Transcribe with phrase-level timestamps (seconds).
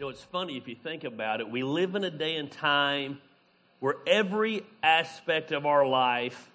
[0.00, 1.50] You know, it's funny if you think about it.
[1.50, 3.18] We live in a day and time
[3.80, 6.50] where every aspect of our life,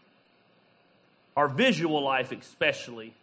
[1.38, 3.14] our visual life especially,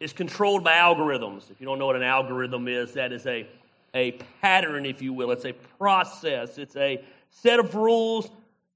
[0.00, 1.50] is controlled by algorithms.
[1.50, 3.46] If you don't know what an algorithm is, that is a,
[3.92, 5.30] a pattern, if you will.
[5.32, 8.30] It's a process, it's a set of rules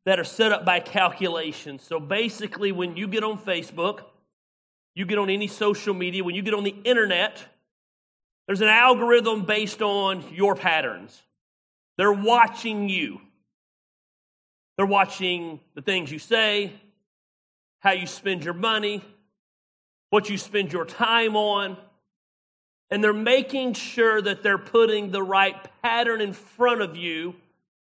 [0.05, 1.79] that are set up by calculation.
[1.79, 4.03] So basically, when you get on Facebook,
[4.95, 7.47] you get on any social media, when you get on the internet,
[8.51, 11.23] there's an algorithm based on your patterns.
[11.97, 13.21] They're watching you.
[14.77, 16.73] They're watching the things you say,
[17.79, 19.05] how you spend your money,
[20.09, 21.77] what you spend your time on,
[22.91, 27.37] and they're making sure that they're putting the right pattern in front of you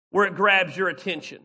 [0.09, 1.39] where it grabs your attention.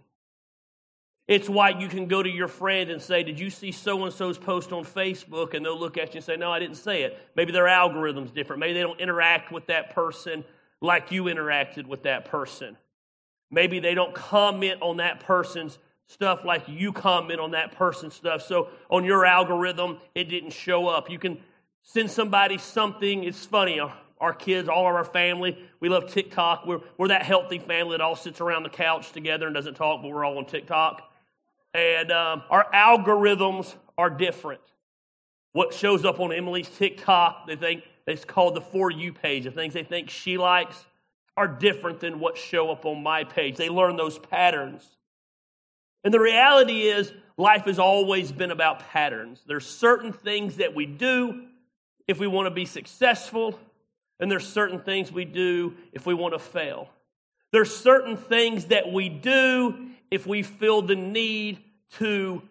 [1.28, 4.12] It's why you can go to your friend and say, Did you see so and
[4.12, 5.54] so's post on Facebook?
[5.54, 7.18] And they'll look at you and say, No, I didn't say it.
[7.34, 8.60] Maybe their algorithm's different.
[8.60, 10.44] Maybe they don't interact with that person
[10.80, 12.76] like you interacted with that person.
[13.50, 18.42] Maybe they don't comment on that person's stuff like you comment on that person's stuff.
[18.42, 21.10] So on your algorithm, it didn't show up.
[21.10, 21.38] You can
[21.82, 23.24] send somebody something.
[23.24, 23.80] It's funny.
[23.80, 23.88] Uh,
[24.20, 26.66] our kids, all of our family, we love TikTok.
[26.66, 30.02] We're, we're that healthy family that all sits around the couch together and doesn't talk,
[30.02, 31.02] but we're all on TikTok.
[31.76, 34.62] And um, our algorithms are different.
[35.52, 39.44] What shows up on Emily's TikTok, they think it's called the For You page.
[39.44, 40.86] The things they think she likes
[41.36, 43.56] are different than what show up on my page.
[43.56, 44.88] They learn those patterns.
[46.02, 49.42] And the reality is, life has always been about patterns.
[49.46, 51.42] There's certain things that we do
[52.08, 53.58] if we want to be successful,
[54.18, 56.88] and there's certain things we do if we want to fail.
[57.52, 61.62] There's certain things that we do if we feel the need
[61.94, 62.42] to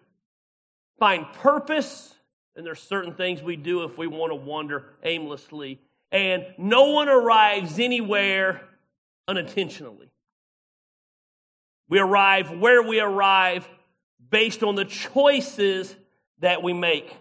[0.98, 2.14] find purpose,
[2.54, 5.80] and there's certain things we do if we want to wander aimlessly.
[6.10, 8.62] And no one arrives anywhere
[9.28, 10.10] unintentionally.
[11.88, 13.68] We arrive where we arrive
[14.30, 15.94] based on the choices
[16.40, 17.14] that we make.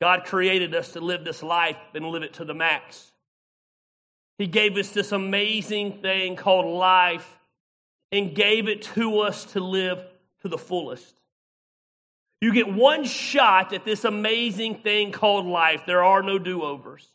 [0.00, 3.12] God created us to live this life and live it to the max.
[4.38, 7.38] He gave us this amazing thing called life
[8.12, 10.04] and gave it to us to live
[10.42, 11.18] to the fullest.
[12.42, 15.82] You get one shot at this amazing thing called life.
[15.86, 17.08] There are no do overs.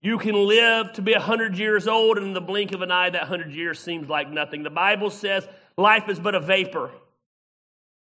[0.00, 3.08] You can live to be 100 years old, and in the blink of an eye,
[3.08, 4.62] that 100 years seems like nothing.
[4.62, 5.48] The Bible says
[5.78, 6.90] life is but a vapor,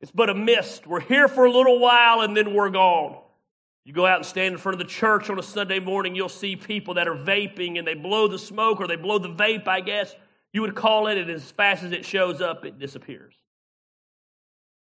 [0.02, 0.88] it's but a mist.
[0.88, 3.20] We're here for a little while, and then we're gone.
[3.86, 6.28] You go out and stand in front of the church on a Sunday morning, you'll
[6.28, 9.68] see people that are vaping and they blow the smoke or they blow the vape,
[9.68, 10.16] I guess
[10.56, 13.36] you would call it, and as fast as it shows up, it disappears.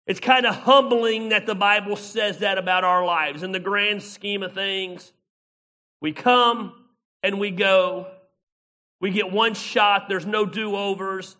[0.06, 3.42] It's kind of humbling that the Bible says that about our lives.
[3.42, 5.12] In the grand scheme of things,
[6.00, 6.74] we come
[7.24, 8.06] and we go.
[9.00, 11.34] We get one shot, there's no do overs.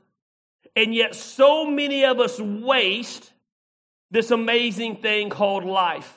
[0.75, 3.33] And yet, so many of us waste
[4.11, 6.13] this amazing thing called life.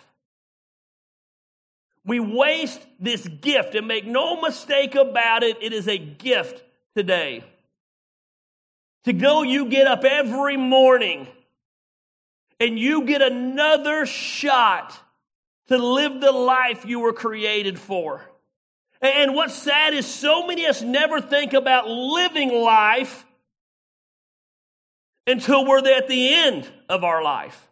[2.03, 6.63] We waste this gift, and make no mistake about it, it is a gift
[6.95, 7.43] today.
[9.05, 11.27] To go, you get up every morning
[12.59, 14.97] and you get another shot
[15.67, 18.21] to live the life you were created for.
[19.01, 23.25] And what's sad is so many of us never think about living life
[25.25, 27.67] until we're at the end of our life.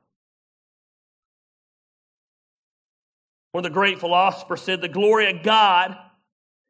[3.51, 5.97] One of the great philosophers said, The glory of God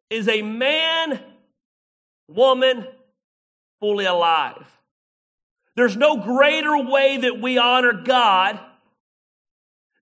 [0.09, 1.21] is a man,
[2.27, 2.85] woman,
[3.79, 4.65] fully alive.
[5.75, 8.59] There's no greater way that we honor God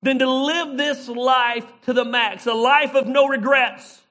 [0.01, 4.01] than to live this life to the max, a life of no regrets,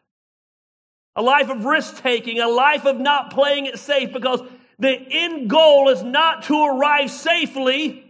[1.14, 4.40] a life of risk taking, a life of not playing it safe because
[4.78, 8.04] the end goal is not to arrive safely,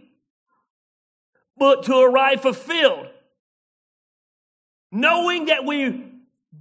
[1.57, 3.07] but to arrive fulfilled.
[4.91, 6.11] Knowing that we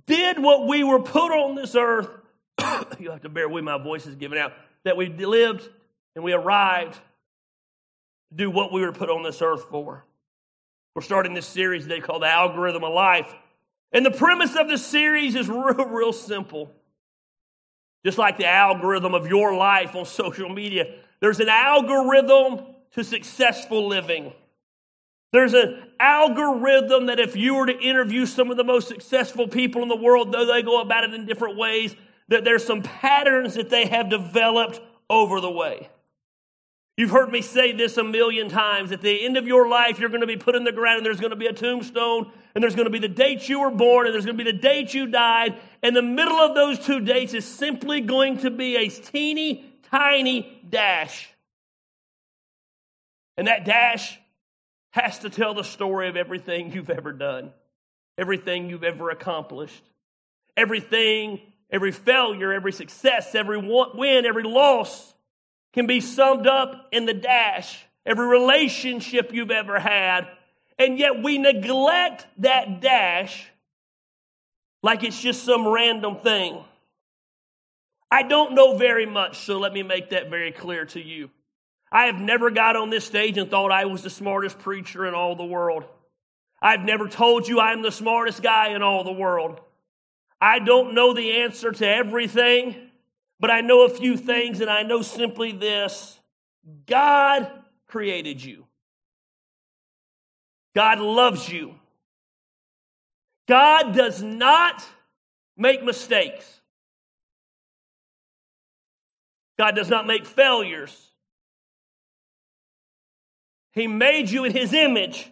[0.06, 2.09] did what we were put on this earth,
[2.98, 4.53] you have to bear with my voice is giving out,
[4.86, 5.68] that we lived
[6.15, 10.04] and we arrived to do what we were put on this earth for.
[10.94, 13.34] We're starting this series today called The Algorithm of Life.
[13.91, 16.71] And the premise of this series is real, real simple.
[18.04, 23.88] Just like the algorithm of your life on social media, there's an algorithm to successful
[23.88, 24.33] living.
[25.33, 29.83] There's an algorithm that if you were to interview some of the most successful people
[29.83, 31.97] in the world, though they go about it in different ways,
[32.28, 35.88] that there's some patterns that they have developed over the way.
[36.96, 38.90] You've heard me say this a million times.
[38.90, 41.06] At the end of your life, you're going to be put in the ground, and
[41.06, 43.70] there's going to be a tombstone, and there's going to be the date you were
[43.70, 45.58] born, and there's going to be the date you died.
[45.82, 50.60] And the middle of those two dates is simply going to be a teeny tiny
[50.68, 51.28] dash.
[53.36, 54.18] And that dash
[54.90, 57.52] has to tell the story of everything you've ever done,
[58.16, 59.84] everything you've ever accomplished,
[60.56, 61.40] everything,
[61.71, 65.15] every failure, every success, every win, every loss
[65.72, 67.84] can be summed up in the dash.
[68.04, 70.28] Every relationship you've ever had.
[70.78, 73.51] And yet we neglect that dash
[74.83, 76.63] like it's just some random thing.
[78.10, 81.30] I don't know very much, so let me make that very clear to you.
[81.91, 85.15] I have never got on this stage and thought I was the smartest preacher in
[85.15, 85.84] all the world.
[86.62, 89.60] I've never told you I'm the smartest guy in all the world.
[90.47, 92.77] I don't know the answer to everything,
[93.41, 96.21] but I know a few things, and I know simply this
[96.87, 97.51] God
[97.89, 98.65] created you,
[100.77, 101.75] God loves you.
[103.48, 104.84] God does not
[105.57, 106.60] make mistakes.
[109.59, 110.97] God does not make failures.
[113.72, 115.28] He made you in His image.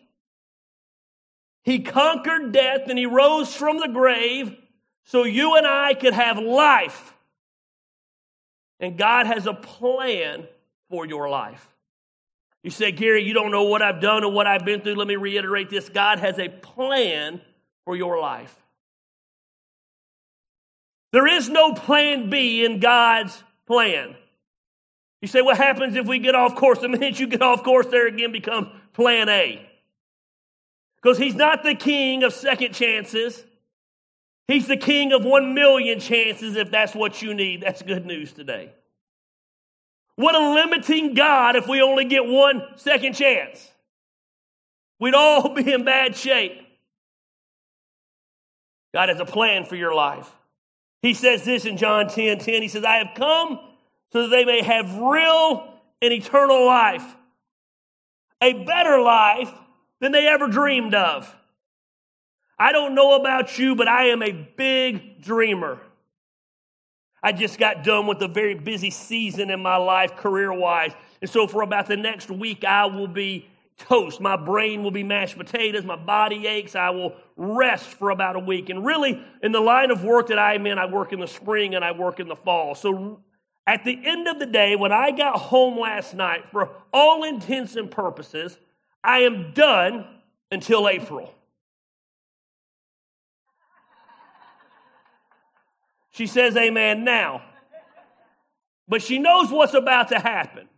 [1.62, 4.56] He conquered death and He rose from the grave
[5.04, 7.12] so you and I could have life.
[8.80, 10.46] And God has a plan
[10.90, 11.66] for your life.
[12.62, 14.94] You say, Gary, you don't know what I've done or what I've been through.
[14.94, 17.40] Let me reiterate this God has a plan
[17.84, 18.54] for your life.
[21.12, 24.16] There is no plan B in God's plan.
[25.20, 26.80] You say, what happens if we get off course?
[26.80, 29.64] The minute you get off course, there again becomes plan A.
[30.96, 33.44] Because he's not the king of second chances.
[34.48, 37.62] He's the king of one million chances if that's what you need.
[37.62, 38.72] That's good news today.
[40.16, 43.70] What a limiting God if we only get one second chance.
[45.00, 46.60] We'd all be in bad shape.
[48.92, 50.30] God has a plan for your life.
[51.02, 52.62] He says this in John 10 10.
[52.62, 53.58] He says, I have come
[54.12, 57.04] so that they may have real and eternal life,
[58.40, 59.50] a better life
[60.00, 61.34] than they ever dreamed of.
[62.58, 65.80] I don't know about you, but I am a big dreamer.
[67.22, 70.92] I just got done with a very busy season in my life, career wise.
[71.22, 73.48] And so, for about the next week, I will be
[73.78, 74.20] toast.
[74.20, 75.84] My brain will be mashed potatoes.
[75.84, 76.76] My body aches.
[76.76, 78.68] I will rest for about a week.
[78.68, 81.74] And really, in the line of work that I'm in, I work in the spring
[81.74, 82.74] and I work in the fall.
[82.74, 83.20] So,
[83.66, 87.76] at the end of the day, when I got home last night, for all intents
[87.76, 88.58] and purposes,
[89.02, 90.06] I am done
[90.50, 91.34] until April.
[96.14, 97.42] She says amen now.
[98.86, 100.68] But she knows what's about to happen.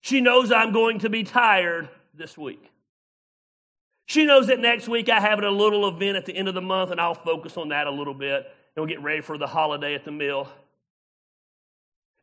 [0.00, 2.68] She knows I'm going to be tired this week.
[4.06, 6.60] She knows that next week I have a little event at the end of the
[6.60, 8.44] month, and I'll focus on that a little bit, and
[8.76, 10.48] we'll get ready for the holiday at the mill.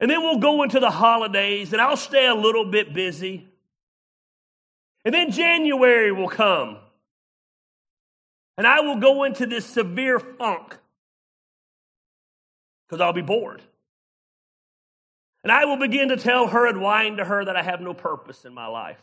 [0.02, 3.48] And then we'll go into the holidays, and I'll stay a little bit busy.
[5.06, 6.80] And then January will come,
[8.58, 10.78] and I will go into this severe funk
[12.88, 13.62] because I'll be bored.
[15.44, 17.94] And I will begin to tell her and whine to her that I have no
[17.94, 19.02] purpose in my life.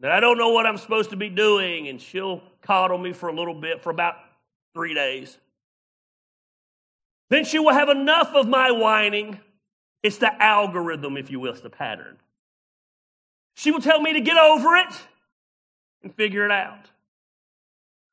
[0.00, 3.28] That I don't know what I'm supposed to be doing, and she'll coddle me for
[3.28, 4.16] a little bit, for about
[4.74, 5.38] three days.
[7.28, 9.38] Then she will have enough of my whining.
[10.02, 12.16] It's the algorithm, if you will, it's the pattern.
[13.54, 14.92] She will tell me to get over it
[16.02, 16.90] and figure it out.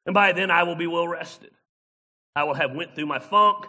[0.05, 1.51] And by then I will be well rested.
[2.37, 3.65] I will have went through my funk.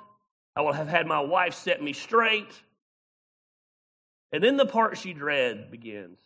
[0.54, 2.52] I will have had my wife set me straight.
[4.30, 6.18] And then the part she dread begins.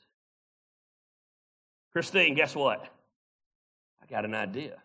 [1.93, 2.85] Christine, guess what?
[4.03, 4.83] I got an idea.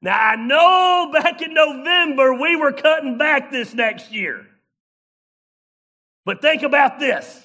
[0.00, 4.46] Now, I know back in November we were cutting back this next year.
[6.24, 7.44] But think about this.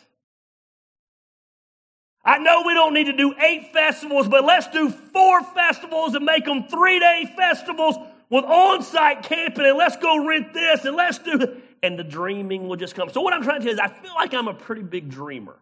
[2.25, 6.25] I know we don't need to do eight festivals, but let's do four festivals and
[6.25, 7.97] make them three day festivals
[8.29, 12.67] with on site camping, and let's go rent this, and let's do And the dreaming
[12.67, 13.09] will just come.
[13.09, 15.09] So, what I'm trying to tell you is, I feel like I'm a pretty big
[15.09, 15.55] dreamer.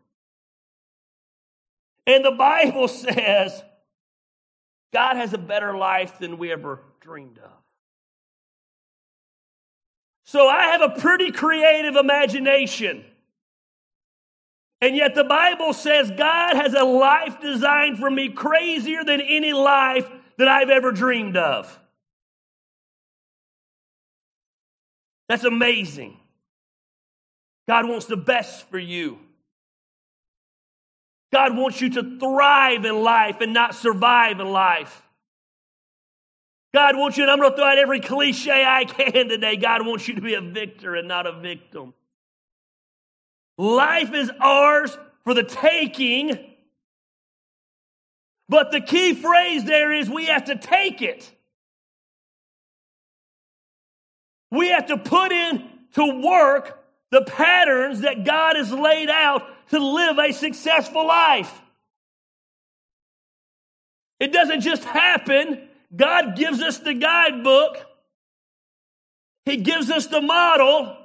[2.06, 3.62] And the Bible says
[4.94, 7.52] God has a better life than we ever dreamed of.
[10.24, 13.04] So, I have a pretty creative imagination.
[14.82, 19.54] And yet the Bible says God has a life designed for me crazier than any
[19.54, 21.80] life that I've ever dreamed of.
[25.30, 26.18] That's amazing.
[27.68, 29.20] God wants the best for you.
[31.32, 35.04] God wants you to thrive in life and not survive in life.
[36.74, 39.56] God wants you, and I'm going to throw out every cliche I can today.
[39.58, 41.94] God wants you to be a victor and not a victim.
[43.62, 46.36] Life is ours for the taking,
[48.50, 51.32] but the key phrase there is we have to take it.
[54.50, 59.78] We have to put in to work the patterns that God has laid out to
[59.78, 61.62] live a successful life.
[64.20, 65.70] It doesn't just happen.
[65.96, 67.78] God gives us the guidebook.
[69.46, 70.98] He gives us the model.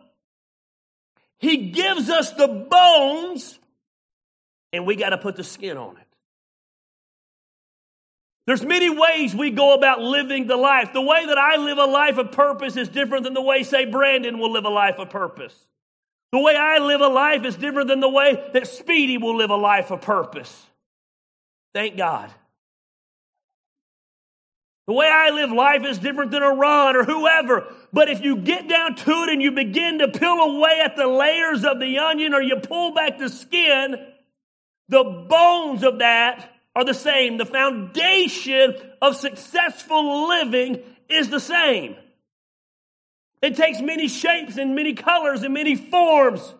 [1.39, 3.59] He gives us the bones.
[4.73, 6.07] And we got to put the skin on it.
[8.47, 10.93] There's many ways we go about living the life.
[10.93, 13.87] The way that I live a life of purpose is different than the way, say,
[13.87, 15.55] Brandon will live a life of purpose.
[16.33, 19.51] The way I live a life is different than the way that Speedy will live
[19.51, 20.67] a life of purpose.
[21.75, 22.31] Thank God.
[24.87, 27.67] The way I live life is different than Iran or whoever.
[27.93, 31.09] But if you get down to it and you begin to peel away at the
[31.09, 33.97] layers of the onion or you pull back the skin,
[34.89, 37.37] the bones of that are the same.
[37.37, 41.97] The foundation of successful living is the same.
[43.43, 46.55] It takes many shapes and many colors and many forms.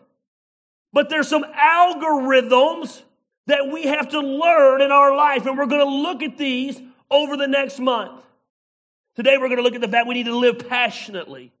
[0.91, 3.01] But there's some algorithms
[3.47, 6.79] that we have to learn in our life, and we're going to look at these
[7.09, 8.21] over the next month.
[9.15, 11.51] Today, we're going to look at the fact we need to live passionately.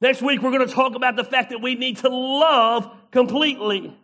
[0.00, 3.96] Next week, we're going to talk about the fact that we need to love completely.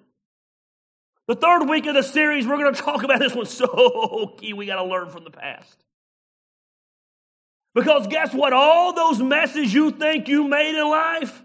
[1.26, 4.52] The third week of the series, we're going to talk about this one so key.
[4.52, 5.76] We got to learn from the past.
[7.74, 8.52] Because guess what?
[8.52, 11.42] All those messes you think you made in life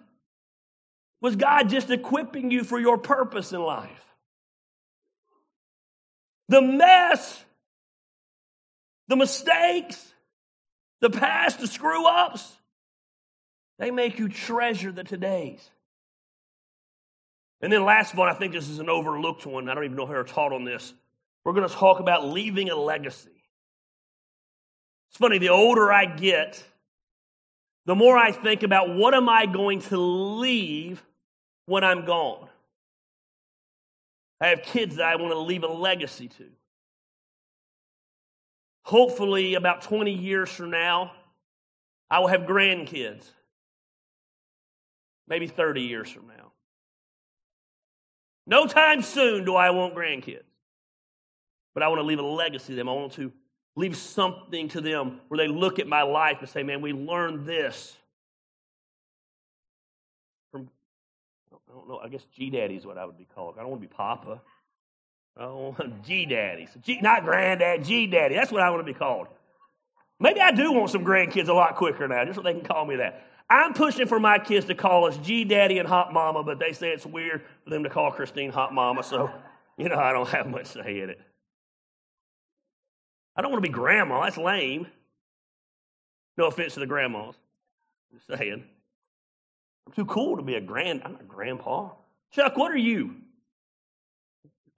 [1.22, 4.06] was God just equipping you for your purpose in life.
[6.50, 7.44] The mess,
[9.10, 10.14] the mistakes,
[11.02, 12.56] the past, the screw ups,
[13.80, 15.62] they make you treasure the todays.
[17.62, 19.68] And then last one, I think this is an overlooked one.
[19.68, 20.94] I don't even know who taught on this.
[21.44, 23.30] We're going to talk about leaving a legacy.
[25.10, 26.64] It's funny, the older I get,
[27.86, 31.04] the more I think about what am I going to leave
[31.66, 32.48] when I'm gone.
[34.40, 36.46] I have kids that I want to leave a legacy to.
[38.84, 41.12] Hopefully, about 20 years from now,
[42.10, 43.24] I will have grandkids.
[45.28, 46.52] Maybe 30 years from now.
[48.48, 50.42] No time soon do I want grandkids.
[51.76, 52.90] But I want to leave a legacy to them.
[52.90, 53.32] I want to
[53.76, 57.46] leave something to them where they look at my life and say, man, we learned
[57.46, 57.96] this
[60.52, 60.68] from,
[61.54, 63.56] I don't know, I guess G Daddy is what I would be called.
[63.58, 64.42] I don't want to be Papa.
[65.38, 66.68] Oh, want G Daddy.
[66.82, 68.36] G, not Granddad, G Daddy.
[68.36, 69.28] That's what I want to be called.
[70.20, 72.86] Maybe I do want some grandkids a lot quicker now, just so they can call
[72.86, 73.26] me that.
[73.50, 76.74] I'm pushing for my kids to call us G Daddy and Hot Mama, but they
[76.74, 79.32] say it's weird for them to call Christine Hot Mama, so,
[79.78, 81.20] you know, I don't have much say in it.
[83.36, 84.24] I don't want to be grandma.
[84.24, 84.88] That's lame.
[86.38, 87.36] No offense to the grandmas.
[88.12, 88.66] I'm just saying.
[89.88, 91.02] I'm too cool to be a grand.
[91.06, 91.92] I'm a grandpa.
[92.32, 93.16] Chuck, what are you?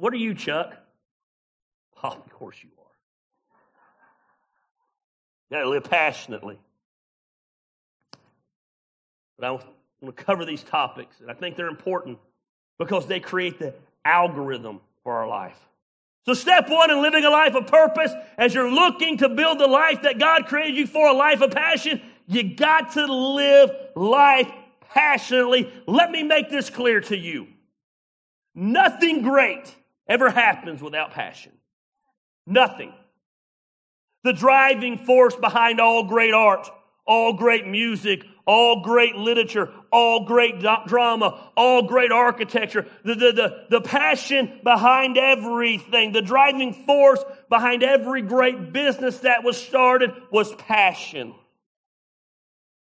[0.01, 0.73] What are you, Chuck?
[2.03, 2.85] Oh, of course you are.
[5.47, 6.57] You got to live passionately.
[9.37, 9.63] But I want
[10.03, 12.17] to cover these topics, and I think they're important
[12.79, 15.59] because they create the algorithm for our life.
[16.25, 19.67] So, step one in living a life of purpose, as you're looking to build the
[19.67, 24.51] life that God created you for, a life of passion, you got to live life
[24.89, 25.71] passionately.
[25.85, 27.49] Let me make this clear to you.
[28.55, 29.75] Nothing great
[30.11, 31.53] ever happens without passion.
[32.45, 32.93] Nothing.
[34.23, 36.69] The driving force behind all great art,
[37.07, 43.65] all great music, all great literature, all great drama, all great architecture, the, the, the,
[43.69, 50.53] the passion behind everything, the driving force behind every great business that was started was
[50.55, 51.33] passion.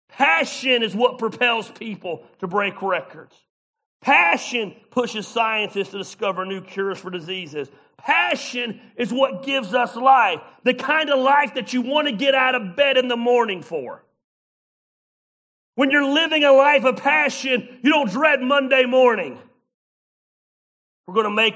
[0.10, 3.36] Passion is what propels people to break records.
[4.06, 7.72] Passion pushes scientists to discover new cures for diseases.
[7.98, 12.36] Passion is what gives us life, the kind of life that you want to get
[12.36, 14.04] out of bed in the morning for.
[15.74, 19.40] When you're living a life of passion, you don't dread Monday morning.
[21.08, 21.56] We're going to make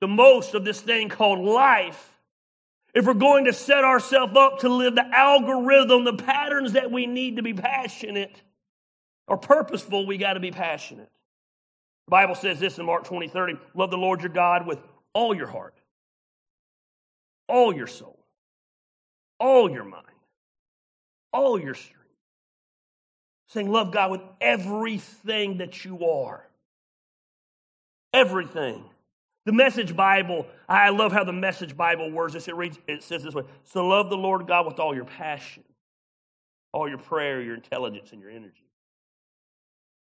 [0.00, 2.16] the most of this thing called life.
[2.94, 7.06] If we're going to set ourselves up to live the algorithm, the patterns that we
[7.06, 8.40] need to be passionate
[9.26, 11.10] or purposeful, we got to be passionate.
[12.08, 14.78] The Bible says this in Mark 20, 30 love the Lord your God with
[15.12, 15.74] all your heart,
[17.50, 18.18] all your soul,
[19.38, 20.06] all your mind,
[21.34, 21.98] all your strength.
[23.48, 26.48] Saying, love God with everything that you are.
[28.14, 28.82] Everything.
[29.44, 32.48] The Message Bible, I love how the Message Bible words this.
[32.48, 35.62] It reads, it says this way So love the Lord God with all your passion,
[36.72, 38.67] all your prayer, your intelligence, and your energy.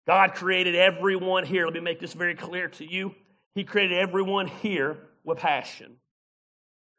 [0.06, 1.64] God created everyone here.
[1.64, 3.14] Let me make this very clear to you.
[3.54, 5.96] He created everyone here with passion.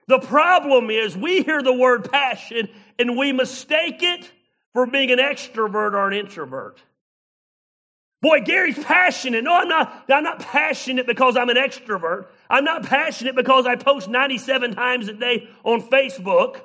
[0.08, 2.70] The problem is we hear the word passion
[3.00, 4.32] and we mistake it
[4.74, 6.82] for being an extrovert or an introvert.
[8.22, 9.44] Boy, Gary's passionate.
[9.44, 10.06] No, I'm not.
[10.10, 12.28] I'm not passionate because I'm an extrovert.
[12.50, 16.62] I'm not passionate because I post 97 times a day on Facebook.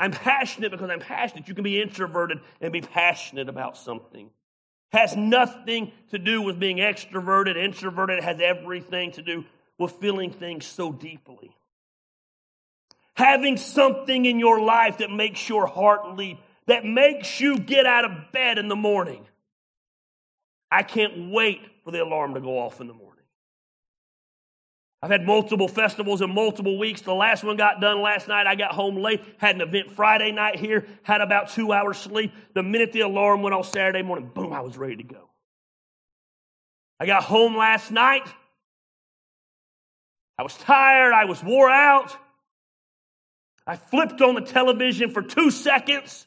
[0.00, 1.48] I'm passionate because I'm passionate.
[1.48, 4.30] You can be introverted and be passionate about something.
[4.92, 8.22] Has nothing to do with being extroverted, introverted.
[8.22, 9.44] Has everything to do
[9.76, 11.54] with feeling things so deeply.
[13.14, 18.04] Having something in your life that makes your heart leap, that makes you get out
[18.04, 19.26] of bed in the morning.
[20.70, 23.07] I can't wait for the alarm to go off in the morning.
[25.00, 27.02] I've had multiple festivals in multiple weeks.
[27.02, 28.46] The last one got done last night.
[28.48, 32.32] I got home late, had an event Friday night here, had about two hours sleep.
[32.54, 35.30] The minute the alarm went off Saturday morning, boom, I was ready to go.
[36.98, 38.26] I got home last night.
[40.36, 41.12] I was tired.
[41.12, 42.16] I was wore out.
[43.66, 46.26] I flipped on the television for two seconds.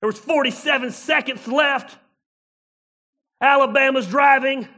[0.00, 1.96] There was 47 seconds left.
[3.40, 4.68] Alabama's driving.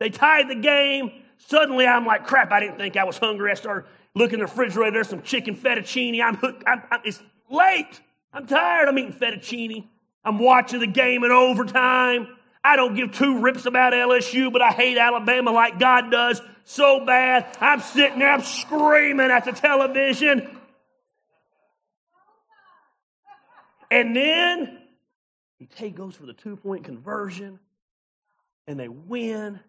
[0.00, 1.12] They tied the game.
[1.38, 3.50] Suddenly, I'm like, crap, I didn't think I was hungry.
[3.50, 4.92] I started looking in the refrigerator.
[4.92, 6.20] There's some chicken fettuccine.
[6.22, 6.64] I'm hooked.
[6.66, 8.00] I'm, I'm, it's late.
[8.32, 8.88] I'm tired.
[8.88, 9.86] I'm eating fettuccine.
[10.24, 12.28] I'm watching the game in overtime.
[12.64, 17.04] I don't give two rips about LSU, but I hate Alabama like God does so
[17.04, 17.46] bad.
[17.60, 20.58] I'm sitting there, I'm screaming at the television.
[23.88, 24.78] And then
[25.76, 27.60] he goes for the two point conversion,
[28.66, 29.60] and they win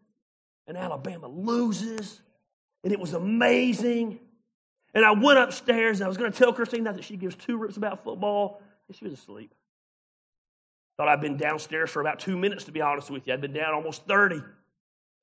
[0.68, 2.22] and Alabama loses.
[2.84, 4.20] And it was amazing.
[4.94, 7.58] And I went upstairs and I was going to tell Christine that she gives two
[7.58, 8.62] rips about football.
[8.88, 9.54] And she was asleep.
[10.98, 13.34] Thought I'd been downstairs for about two minutes, to be honest with you.
[13.34, 14.42] I'd been down almost 30.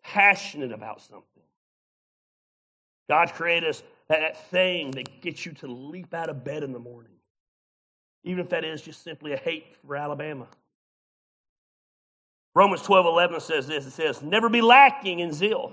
[0.03, 1.25] Passionate about something.
[3.09, 6.73] God created us that, that thing that gets you to leap out of bed in
[6.73, 7.13] the morning.
[8.23, 10.47] Even if that is just simply a hate for Alabama.
[12.55, 15.73] Romans 12 11 says this it says, Never be lacking in zeal,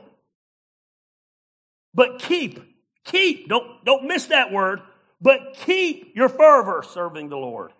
[1.94, 2.60] but keep,
[3.06, 4.82] keep, don't, don't miss that word,
[5.22, 7.72] but keep your fervor serving the Lord.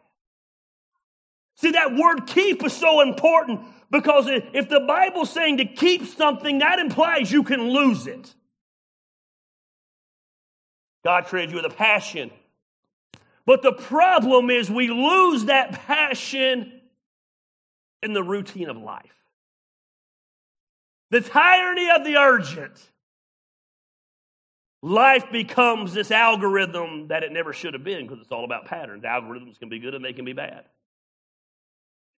[1.56, 6.60] See, that word keep is so important because if the Bible's saying to keep something,
[6.60, 8.34] that implies you can lose it.
[11.04, 12.32] God created you with a passion.
[13.46, 16.81] But the problem is we lose that passion
[18.04, 19.16] in the routine of life.
[21.12, 22.80] The tyranny of the urgent.
[24.82, 29.04] Life becomes this algorithm that it never should have been because it's all about patterns.
[29.04, 30.64] Algorithms can be good and they can be bad.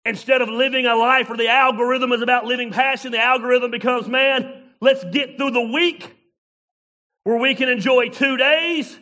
[0.05, 4.09] Instead of living a life where the algorithm is about living passion, the algorithm becomes,
[4.09, 6.15] man, let's get through the week
[7.25, 8.97] where we can enjoy two days,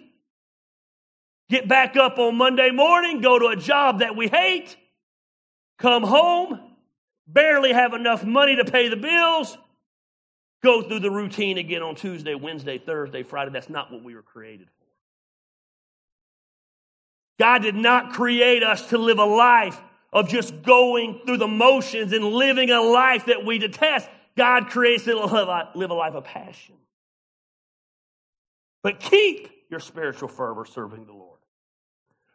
[1.49, 4.77] get back up on Monday morning, go to a job that we hate,
[5.79, 6.61] come home,
[7.33, 9.57] barely have enough money to pay the bills,
[10.63, 13.51] go through the routine again on Tuesday, Wednesday, Thursday, Friday.
[13.53, 14.87] That's not what we were created for.
[17.39, 19.81] God did not create us to live a life
[20.13, 24.09] of just going through the motions and living a life that we detest.
[24.37, 26.75] God creates us to live a life of passion.
[28.83, 31.39] But keep your spiritual fervor serving the Lord.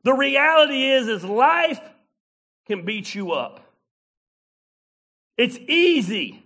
[0.04, 1.80] The reality is, is life
[2.68, 3.64] can beat you up.
[5.38, 6.41] It's easy.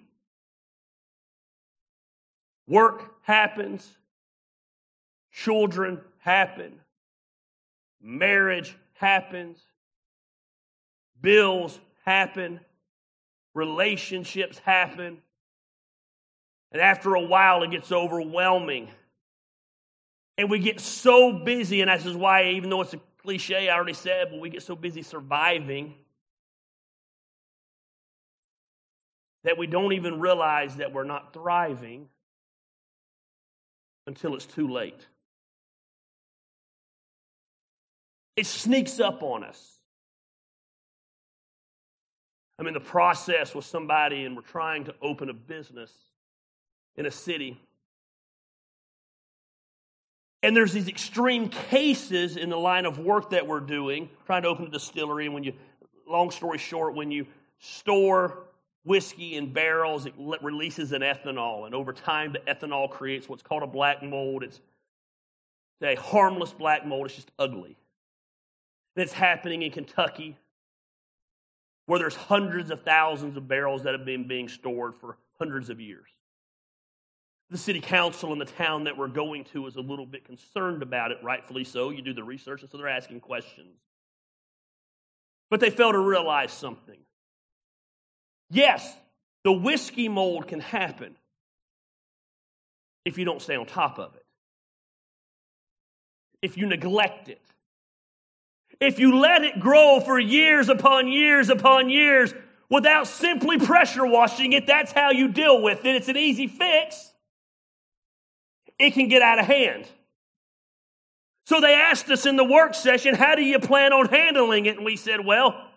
[2.67, 3.88] Work happens,
[5.32, 6.80] children happen,
[8.02, 9.60] marriage happens,
[11.19, 12.60] bills happen,
[13.56, 15.17] relationships happen.
[16.71, 18.89] And after a while, it gets overwhelming.
[20.38, 23.75] And we get so busy, and this is why, even though it's a cliche, I
[23.75, 25.95] already said, but we get so busy surviving
[29.43, 32.08] that we don't even realize that we're not thriving
[34.08, 35.08] until it's too late.
[38.36, 39.80] It sneaks up on us.
[42.58, 45.91] I'm in the process with somebody and we're trying to open a business
[46.97, 47.60] in a city.
[50.43, 54.49] And there's these extreme cases in the line of work that we're doing, trying to
[54.49, 55.25] open a distillery.
[55.25, 55.54] And when you,
[56.08, 57.28] long story short, when you
[57.60, 58.49] store
[58.84, 61.65] whiskey in barrels, it releases an ethanol.
[61.65, 64.44] And over time, the ethanol creates what's called a black mold.
[64.44, 64.60] It's
[65.82, 67.78] a harmless black mold, it's just ugly.
[68.96, 70.38] That's happening in Kentucky,
[71.86, 75.80] where there's hundreds of thousands of barrels that have been being stored for hundreds of
[75.80, 76.10] years.
[77.50, 80.84] The city council in the town that we're going to is a little bit concerned
[80.84, 81.89] about it, rightfully so.
[81.89, 83.78] You do the research, and so they're asking questions.
[85.50, 87.00] But they fail to realize something.
[88.50, 88.96] Yes,
[89.44, 91.16] the whiskey mold can happen
[93.06, 94.26] if you don't stay on top of it,
[96.42, 97.42] if you neglect it.
[98.80, 102.34] If you let it grow for years upon years upon years
[102.70, 105.96] without simply pressure washing it, that's how you deal with it.
[105.96, 107.10] It's an easy fix
[108.80, 109.86] it can get out of hand.
[111.46, 114.78] So they asked us in the work session, How do you plan on handling it?
[114.78, 115.68] And we said, Well,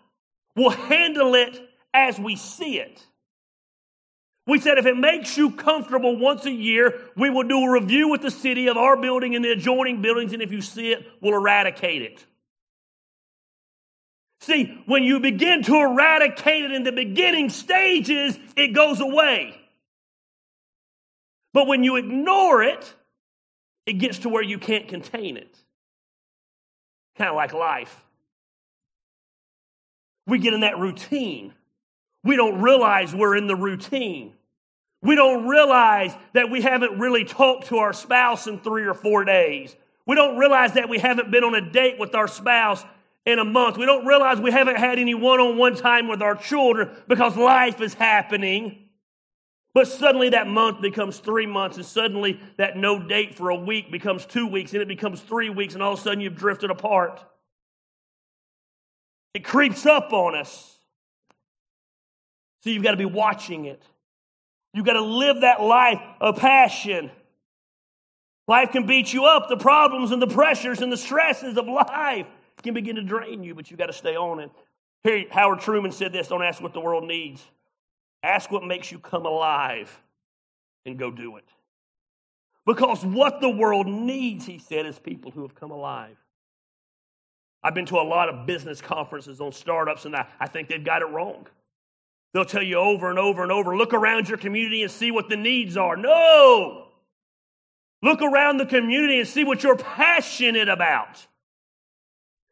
[0.55, 1.59] we'll handle it
[1.93, 3.05] as we see it.
[4.45, 8.09] We said, if it makes you comfortable once a year, we will do a review
[8.09, 11.05] with the city of our building and the adjoining buildings, and if you see it,
[11.21, 12.25] we'll eradicate it.
[14.41, 19.55] See, when you begin to eradicate it in the beginning stages, it goes away.
[21.53, 22.93] But when you ignore it,
[23.85, 25.57] it gets to where you can't contain it.
[27.17, 28.03] Kind of like life.
[30.27, 31.53] We get in that routine.
[32.23, 34.33] We don't realize we're in the routine.
[35.01, 39.25] We don't realize that we haven't really talked to our spouse in three or four
[39.25, 39.75] days.
[40.05, 42.83] We don't realize that we haven't been on a date with our spouse
[43.25, 43.77] in a month.
[43.77, 47.35] We don't realize we haven't had any one on one time with our children because
[47.35, 48.79] life is happening.
[49.73, 53.91] But suddenly that month becomes three months, and suddenly that no date for a week
[53.91, 56.69] becomes two weeks, and it becomes three weeks, and all of a sudden you've drifted
[56.69, 57.23] apart.
[59.33, 60.72] It creeps up on us.
[62.63, 63.81] So you've got to be watching it.
[64.73, 67.11] You've got to live that life of passion.
[68.47, 69.49] Life can beat you up.
[69.49, 72.27] The problems and the pressures and the stresses of life
[72.61, 74.51] can begin to drain you, but you've got to stay on it.
[75.03, 77.45] Here, Howard Thurman said this don't ask what the world needs,
[78.23, 79.99] Ask what makes you come alive
[80.85, 81.43] and go do it.
[82.65, 86.15] Because what the world needs, he said, is people who have come alive.
[87.61, 90.83] I've been to a lot of business conferences on startups, and I, I think they've
[90.83, 91.47] got it wrong.
[92.33, 95.29] They'll tell you over and over and over look around your community and see what
[95.29, 95.95] the needs are.
[95.95, 96.87] No!
[98.01, 101.25] Look around the community and see what you're passionate about.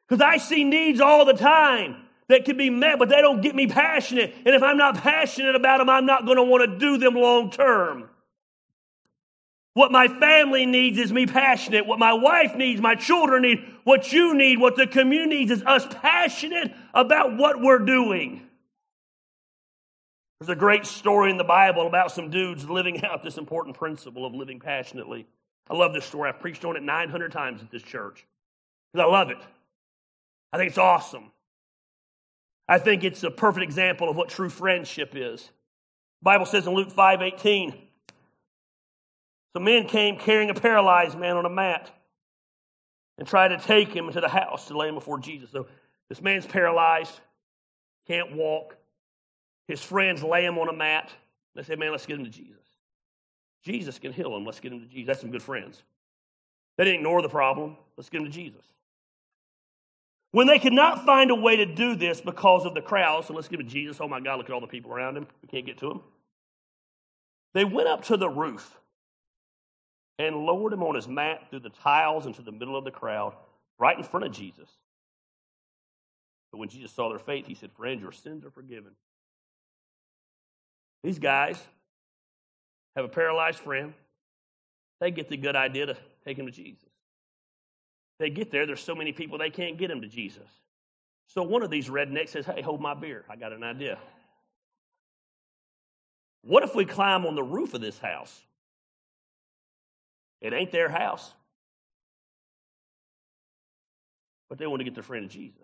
[0.08, 1.98] Because I see needs all the time
[2.30, 4.34] that can be met, but they don't get me passionate.
[4.46, 7.16] And if I'm not passionate about them, I'm not going to want to do them
[7.16, 8.10] long term.
[9.74, 11.86] What my family needs is me passionate.
[11.86, 15.64] What my wife needs, my children need, what you need, what the community needs is
[15.64, 18.48] us passionate about what we're doing.
[20.42, 24.26] There's a great story in the Bible about some dudes living out this important principle
[24.26, 25.28] of living passionately.
[25.70, 26.30] I love this story.
[26.30, 28.26] I've preached on it 900 times at this church
[28.92, 29.38] because I love it.
[30.52, 31.32] I think it's awesome.
[32.68, 35.44] I think it's a perfect example of what true friendship is.
[35.44, 37.76] The Bible says in Luke 5 18,
[39.54, 41.92] some men came carrying a paralyzed man on a mat
[43.20, 45.52] and tried to take him into the house to lay him before Jesus.
[45.52, 45.68] So
[46.10, 47.20] this man's paralyzed,
[48.08, 48.76] can't walk.
[49.72, 51.10] His friends lay him on a mat.
[51.56, 52.58] They say, Man, let's get him to Jesus.
[53.64, 54.46] Jesus can heal him.
[54.46, 55.08] Let's get him to Jesus.
[55.08, 55.82] That's some good friends.
[56.78, 57.78] They didn't ignore the problem.
[57.96, 58.66] Let's get him to Jesus.
[60.32, 63.34] When they could not find a way to do this because of the crowd, so
[63.34, 64.02] let's give it to Jesus.
[64.02, 65.26] Oh my God, look at all the people around him.
[65.42, 66.02] We can't get to him.
[67.54, 68.78] They went up to the roof
[70.20, 73.36] and lowered him on his mat through the tiles into the middle of the crowd,
[73.80, 74.70] right in front of Jesus.
[76.52, 78.92] But when Jesus saw their faith, he said, Friend, your sins are forgiven.
[81.04, 81.62] These guys
[82.96, 83.94] have a paralyzed friend.
[85.00, 86.90] They get the good idea to take him to Jesus.
[88.20, 90.48] They get there, there's so many people they can't get him to Jesus.
[91.28, 93.26] So one of these rednecks says, Hey, hold my beer.
[93.30, 93.98] I got an idea.
[96.44, 98.42] What if we climb on the roof of this house?
[100.42, 101.32] It ain't their house.
[104.50, 105.64] But they want to get their friend to Jesus.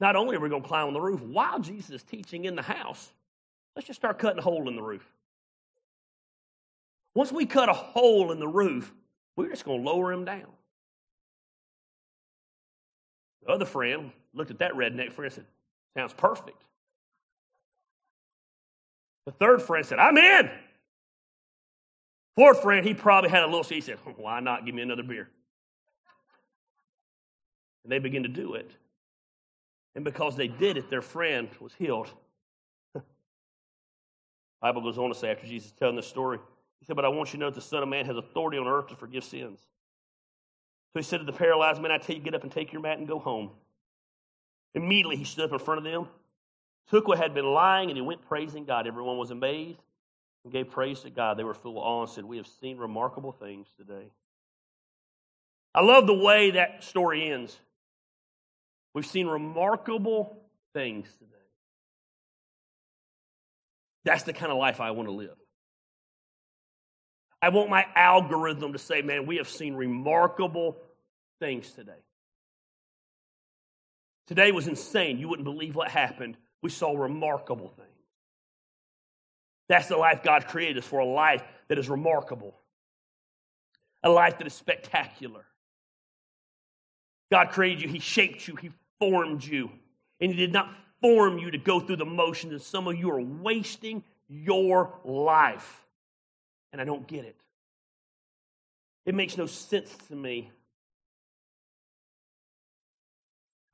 [0.00, 2.54] Not only are we going to climb on the roof, while Jesus is teaching in
[2.54, 3.12] the house,
[3.76, 5.06] let's just start cutting a hole in the roof.
[7.14, 8.92] Once we cut a hole in the roof,
[9.36, 10.46] we're just going to lower him down.
[13.44, 15.44] The other friend looked at that redneck friend and said,
[15.96, 16.62] Sounds perfect.
[19.24, 20.50] The third friend said, I'm in.
[22.34, 24.66] Fourth friend, he probably had a little, he said, Why not?
[24.66, 25.28] Give me another beer.
[27.84, 28.70] And they began to do it.
[29.94, 32.10] And because they did it, their friend was healed.
[34.66, 36.38] Bible goes on to say after Jesus is telling this story,
[36.80, 38.58] he said, But I want you to know that the Son of Man has authority
[38.58, 39.60] on earth to forgive sins.
[40.92, 42.82] So he said to the paralyzed man, I tell you, get up and take your
[42.82, 43.50] mat and go home.
[44.74, 46.08] Immediately he stood up in front of them,
[46.90, 48.88] took what had been lying, and he went praising God.
[48.88, 49.78] Everyone was amazed
[50.42, 51.38] and gave praise to God.
[51.38, 54.10] They were full of awe and said, We have seen remarkable things today.
[55.72, 57.56] I love the way that story ends.
[58.94, 61.35] We've seen remarkable things today.
[64.06, 65.36] That's the kind of life I want to live.
[67.42, 70.76] I want my algorithm to say, man, we have seen remarkable
[71.40, 71.92] things today.
[74.28, 75.18] Today was insane.
[75.18, 76.36] You wouldn't believe what happened.
[76.62, 77.88] We saw remarkable things.
[79.68, 82.54] That's the life God created us for a life that is remarkable,
[84.04, 85.44] a life that is spectacular.
[87.32, 89.68] God created you, He shaped you, He formed you,
[90.20, 93.10] and He did not form you to go through the motions, and some of you
[93.10, 95.86] are wasting your life.
[96.72, 97.36] And I don't get it.
[99.04, 100.50] It makes no sense to me.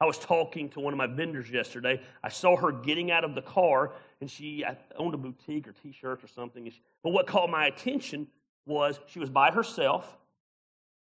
[0.00, 2.00] I was talking to one of my vendors yesterday.
[2.24, 4.64] I saw her getting out of the car, and she
[4.96, 6.70] owned a boutique or t shirts or something.
[7.04, 8.26] But what caught my attention
[8.66, 10.18] was she was by herself,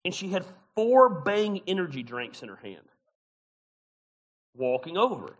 [0.04, 2.88] and she had four Bang energy drinks in her hand,
[4.54, 5.36] walking over.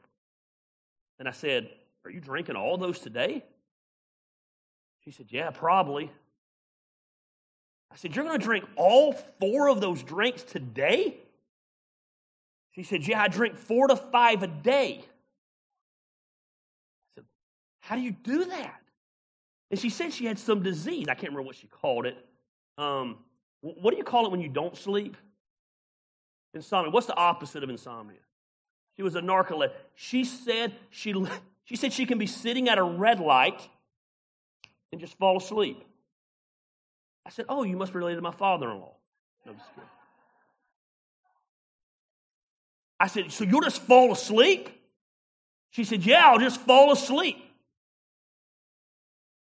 [1.19, 1.71] And I said,
[2.05, 3.45] Are you drinking all those today?
[5.05, 6.11] She said, Yeah, probably.
[7.93, 11.17] I said, You're going to drink all four of those drinks today?
[12.73, 15.01] She said, Yeah, I drink four to five a day.
[15.01, 15.05] I
[17.15, 17.25] said,
[17.81, 18.81] How do you do that?
[19.71, 21.07] And she said she had some disease.
[21.09, 22.17] I can't remember what she called it.
[22.77, 23.19] Um,
[23.63, 25.17] what do you call it when you don't sleep?
[26.53, 26.91] Insomnia.
[26.91, 28.19] What's the opposite of insomnia?
[29.03, 29.73] She was a narcoleptic.
[29.97, 31.13] She said she,
[31.65, 33.61] she said she can be sitting at a red light
[34.93, 35.83] and just fall asleep.
[37.27, 38.95] I said, Oh, you must be related to my father in law.
[39.45, 39.57] No,
[43.01, 44.71] I said, So you'll just fall asleep?
[45.71, 47.43] She said, Yeah, I'll just fall asleep.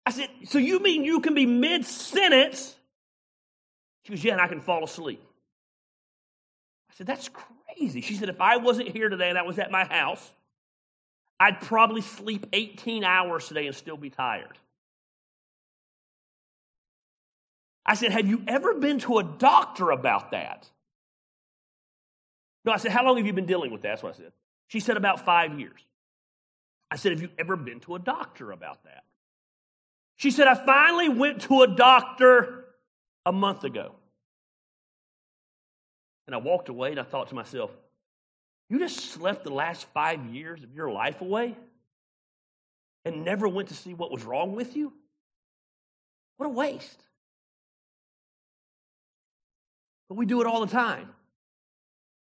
[0.06, 2.76] I said, So you mean you can be mid sentence?
[4.04, 5.24] She goes, Yeah, and I can fall asleep.
[6.92, 7.30] I said, That's
[7.78, 8.02] crazy.
[8.02, 10.32] She said, If I wasn't here today and I was at my house,
[11.40, 14.58] I'd probably sleep 18 hours today and still be tired.
[17.86, 20.68] I said, Have you ever been to a doctor about that?
[22.66, 23.90] No, I said, How long have you been dealing with that?
[23.90, 24.32] That's what I said.
[24.68, 25.80] She said, About five years.
[26.90, 29.04] I said, Have you ever been to a doctor about that?
[30.18, 32.66] She said, I finally went to a doctor
[33.26, 33.92] a month ago.
[36.28, 37.72] And I walked away and I thought to myself,
[38.70, 41.56] You just slept the last five years of your life away
[43.06, 44.94] and never went to see what was wrong with you?
[46.36, 47.02] What a waste.
[50.10, 51.10] But we do it all the time.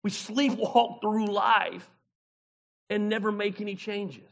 [0.04, 1.90] We sleepwalk through life
[2.90, 4.32] and never make any changes.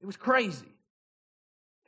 [0.00, 0.71] It was crazy.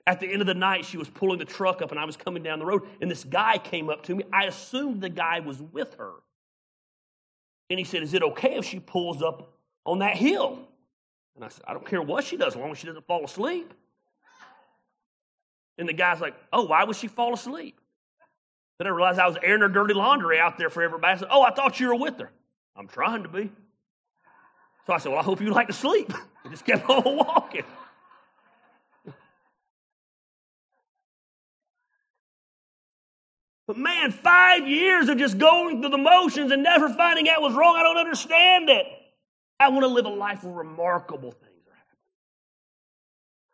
[0.07, 2.17] At the end of the night, she was pulling the truck up and I was
[2.17, 4.25] coming down the road, and this guy came up to me.
[4.33, 6.13] I assumed the guy was with her.
[7.71, 9.55] And he said, Is it okay if she pulls up
[9.87, 10.59] on that hill?
[11.35, 13.25] And I said, I don't care what she does, as long as she doesn't fall
[13.25, 13.73] asleep.
[15.79, 17.81] And the guy's like, Oh, why would she fall asleep?
[18.79, 21.15] Then I realized I was airing her dirty laundry out there for everybody.
[21.15, 22.31] I said, Oh, I thought you were with her.
[22.77, 23.51] I'm trying to be.
[24.87, 26.13] So I said, Well, I hope you like to sleep.
[26.45, 27.65] I just kept on walking.
[33.67, 37.55] But man, five years of just going through the motions and never finding out what's
[37.55, 38.87] wrong, I don't understand it.
[39.59, 41.99] I want to live a life where remarkable things are happening.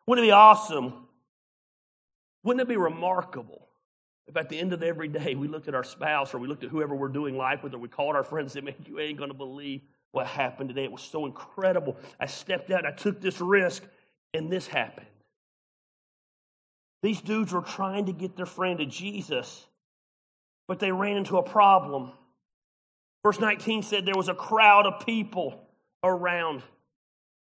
[0.06, 1.06] Wouldn't it be awesome?
[2.42, 3.68] Wouldn't it be remarkable
[4.26, 6.64] if at the end of every day we looked at our spouse or we looked
[6.64, 8.98] at whoever we're doing life with or we called our friends and said, Man, you
[8.98, 10.84] ain't going to believe what happened today.
[10.84, 11.96] It was so incredible.
[12.18, 13.82] I stepped out, I took this risk,
[14.34, 15.06] and this happened.
[17.02, 19.66] These dudes were trying to get their friend to Jesus,
[20.70, 22.12] but they ran into a problem.
[23.24, 25.66] Verse 19 said there was a crowd of people
[26.04, 26.62] around.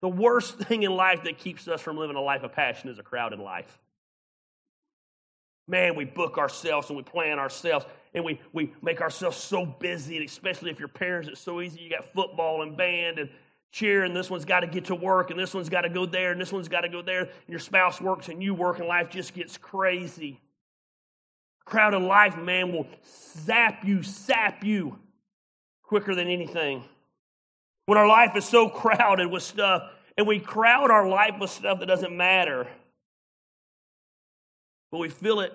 [0.01, 2.97] The worst thing in life that keeps us from living a life of passion is
[2.97, 3.77] a crowd in life.
[5.67, 10.17] Man, we book ourselves and we plan ourselves and we, we make ourselves so busy,
[10.17, 11.81] and especially if your parents, it's so easy.
[11.81, 13.29] You got football and band and
[13.71, 16.07] cheer, and this one's got to get to work, and this one's got to go
[16.07, 18.79] there, and this one's got to go there, and your spouse works and you work,
[18.79, 20.41] and life just gets crazy.
[21.69, 24.97] Crowded life, man, will zap you, sap you
[25.83, 26.83] quicker than anything.
[27.85, 29.83] When our life is so crowded with stuff,
[30.17, 32.67] and we crowd our life with stuff that doesn't matter,
[34.91, 35.53] but we fill it,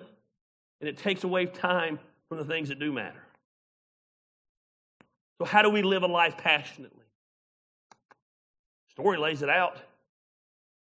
[0.79, 1.99] and it takes away time
[2.29, 3.21] from the things that do matter.
[5.37, 7.03] So, how do we live a life passionately?
[8.91, 9.77] Story lays it out.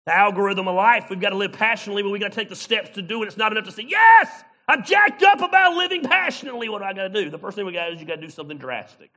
[0.07, 2.55] The algorithm of life, we've got to live passionately, but we've got to take the
[2.55, 3.27] steps to do it.
[3.27, 6.69] It's not enough to say, Yes, I'm jacked up about living passionately.
[6.69, 7.31] What do I got to do?
[7.31, 9.11] The first thing we got is you got to do something drastic.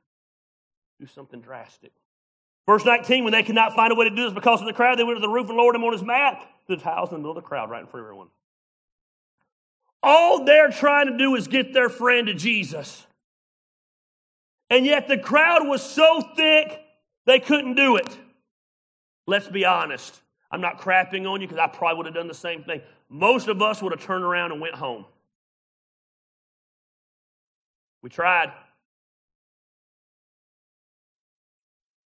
[1.00, 1.92] Do something drastic.
[2.68, 4.74] Verse 19, when they could not find a way to do this because of the
[4.74, 7.16] crowd, they went to the roof and lowered him on his mat the tiles in
[7.16, 8.28] the middle of the crowd, right in front of everyone.
[10.02, 13.06] All they're trying to do is get their friend to Jesus.
[14.70, 16.80] And yet the crowd was so thick,
[17.26, 18.18] they couldn't do it.
[19.28, 20.22] Let's be honest.
[20.52, 22.82] I'm not crapping on you because I probably would have done the same thing.
[23.10, 25.06] Most of us would have turned around and went home.
[28.02, 28.52] We tried.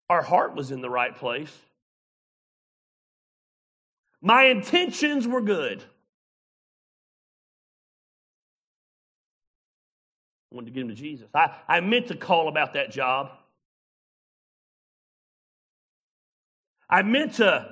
[0.10, 1.56] Our heart was in the right place.
[4.22, 5.84] My intentions were good.
[10.52, 11.30] I wanted to get him to Jesus.
[11.34, 13.32] I, I meant to call about that job.
[16.90, 17.68] I meant to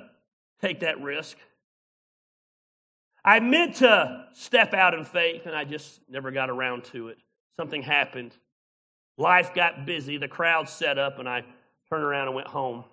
[0.60, 1.36] take that risk.
[3.24, 7.18] I meant to step out in faith, and I just never got around to it.
[7.58, 8.32] Something happened.
[9.16, 10.16] Life got busy.
[10.16, 11.42] The crowd set up, and I
[11.90, 12.84] turned around and went home.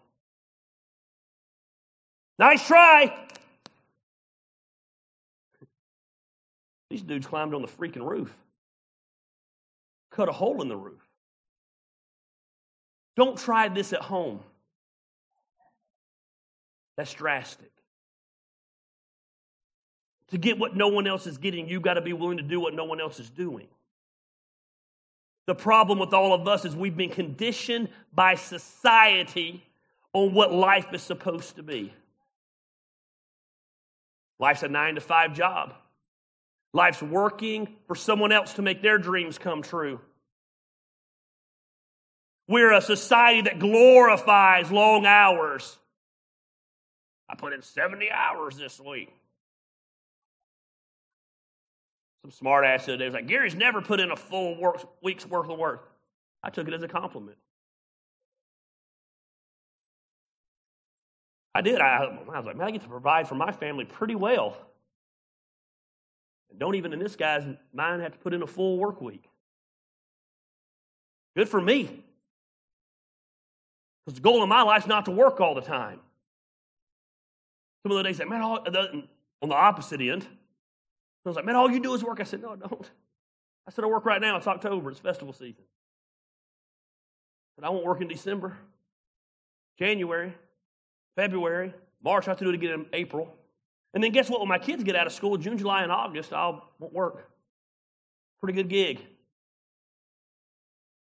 [2.39, 3.15] Nice try.
[6.89, 8.35] These dudes climbed on the freaking roof,
[10.11, 11.07] cut a hole in the roof.
[13.15, 14.39] Don't try this at home.
[16.97, 17.71] That's drastic.
[20.29, 22.59] To get what no one else is getting, you've got to be willing to do
[22.59, 23.67] what no one else is doing.
[25.47, 29.63] The problem with all of us is we've been conditioned by society
[30.13, 31.93] on what life is supposed to be.
[34.39, 35.73] Life's a nine to five job.
[36.73, 40.01] Life's working for someone else to make their dreams come true.
[42.47, 45.77] We're a society that glorifies long hours.
[47.29, 49.13] I put in 70 hours this week.
[52.25, 54.83] Some smart ass the other day was like, Gary's never put in a full work,
[55.03, 55.91] week's worth of work.
[56.41, 57.37] I took it as a compliment.
[61.53, 61.79] I did.
[61.79, 64.57] I, I was like, man, I get to provide for my family pretty well.
[66.49, 69.29] And don't even in this guy's mind have to put in a full work week.
[71.37, 72.03] Good for me.
[74.03, 75.99] Because the goal of my life is not to work all the time.
[77.83, 78.63] Some of the days say, man, on
[79.43, 80.25] the opposite end,
[81.25, 82.19] I was like, man, all you do is work.
[82.19, 82.91] I said, no, I don't.
[83.67, 84.37] I said, I work right now.
[84.37, 84.91] It's October.
[84.91, 85.63] It's festival season.
[87.57, 88.57] But I won't work in December,
[89.79, 90.33] January,
[91.15, 92.27] February, March.
[92.27, 93.33] I have to do it again in April.
[93.93, 94.39] And then guess what?
[94.39, 97.29] When my kids get out of school, June, July, and August, I won't work.
[98.41, 98.97] Pretty good gig.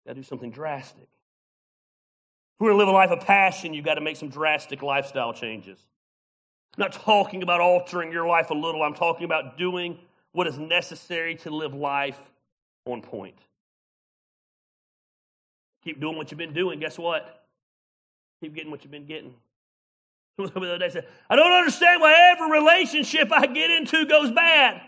[0.06, 1.04] Got to do something drastic.
[1.04, 4.84] If we're going to live a life of passion, you've got to make some drastic
[4.84, 5.80] lifestyle changes.
[6.78, 8.84] I'm not talking about altering your life a little.
[8.84, 9.98] I'm talking about doing
[10.34, 12.20] what is necessary to live life
[12.86, 13.38] on point.
[15.84, 16.80] Keep doing what you've been doing.
[16.80, 17.44] Guess what?
[18.42, 19.34] Keep getting what you've been getting.
[20.38, 24.82] The other day said, I don't understand why every relationship I get into goes bad.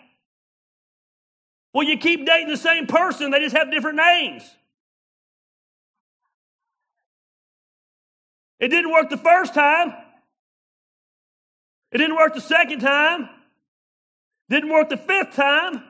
[1.73, 4.43] Well, you keep dating the same person, they just have different names.
[8.59, 9.93] It didn't work the first time.
[11.91, 13.29] It didn't work the second time.
[14.49, 15.83] Didn't work the fifth time.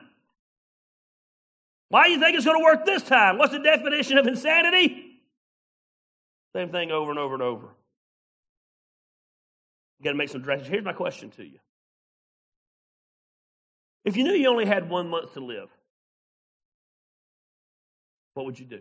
[1.88, 3.38] Why do you think it's going to work this time?
[3.38, 5.20] What's the definition of insanity?
[6.54, 7.68] Same thing over and over and over.
[9.98, 10.68] You got to make some drastic.
[10.68, 11.58] Here's my question to you.
[14.04, 15.70] If you knew you only had one month to live,
[18.34, 18.80] what would you do?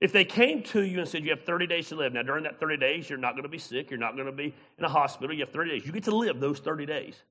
[0.00, 2.44] If they came to you and said, You have 30 days to live, now during
[2.44, 4.84] that 30 days, you're not going to be sick, you're not going to be in
[4.84, 5.86] a hospital, you have 30 days.
[5.86, 7.22] You get to live those 30 days.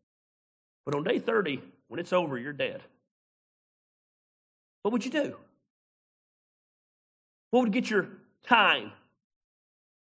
[0.85, 2.81] But on day 30, when it's over, you're dead.
[4.81, 5.37] What would you do?
[7.51, 8.07] What would get your
[8.43, 8.91] time?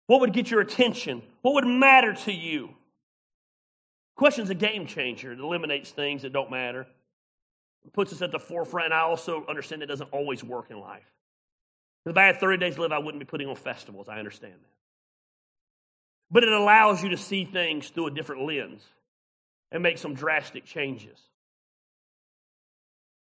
[0.07, 1.22] What would get your attention?
[1.43, 2.70] What would matter to you?
[4.16, 5.33] Question's a game changer.
[5.33, 6.87] It eliminates things that don't matter.
[7.85, 8.87] It puts us at the forefront.
[8.87, 11.05] And I also understand it doesn't always work in life.
[12.07, 14.09] If I had 30 days to live, I wouldn't be putting on festivals.
[14.09, 14.70] I understand that.
[16.31, 18.83] but it allows you to see things through a different lens
[19.75, 21.18] and make some drastic changes.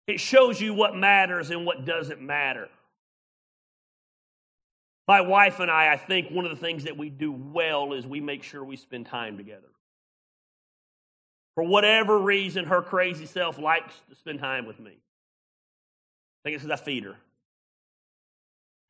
[0.07, 2.69] It shows you what matters and what doesn't matter.
[5.07, 8.05] My wife and I, I think one of the things that we do well is
[8.05, 9.67] we make sure we spend time together.
[11.55, 14.91] For whatever reason, her crazy self likes to spend time with me.
[14.91, 17.15] I think it's because I feed her.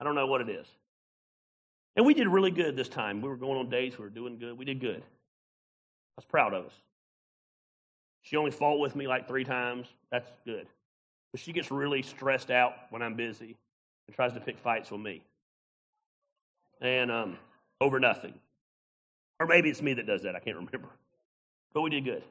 [0.02, 0.68] I don't know what it is.
[1.96, 3.22] And we did really good this time.
[3.22, 4.58] We were going on dates, we were doing good.
[4.58, 5.02] We did good.
[5.02, 6.74] I was proud of us.
[8.24, 9.88] She only fought with me like three times.
[10.12, 10.68] That's good.
[11.32, 13.58] But she gets really stressed out when I'm busy
[14.08, 15.22] and tries to pick fights with me.
[16.82, 17.38] And um,
[17.80, 18.34] over nothing.
[19.40, 20.36] Or maybe it's me that does that.
[20.36, 20.90] I can't remember.
[21.74, 22.24] But we did good.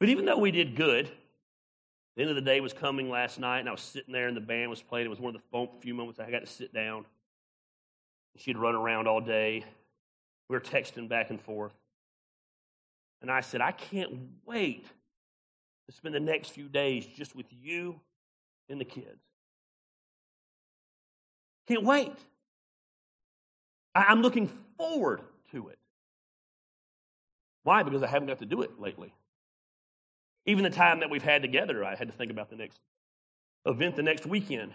[0.00, 1.10] But even though we did good,
[2.16, 4.36] the end of the day was coming last night, and I was sitting there, and
[4.36, 5.06] the band was playing.
[5.06, 7.04] It was one of the few moments I got to sit down.
[8.36, 9.64] She'd run around all day.
[10.48, 11.72] We were texting back and forth.
[13.22, 14.12] And I said, I can't
[14.46, 14.86] wait
[15.86, 18.00] to spend the next few days just with you
[18.68, 19.22] and the kids.
[21.68, 22.12] Can't wait.
[23.94, 25.20] I'm looking forward
[25.52, 25.78] to it.
[27.62, 27.82] Why?
[27.82, 29.12] Because I haven't got to do it lately.
[30.46, 32.80] Even the time that we've had together, I had to think about the next
[33.66, 34.72] event the next weekend.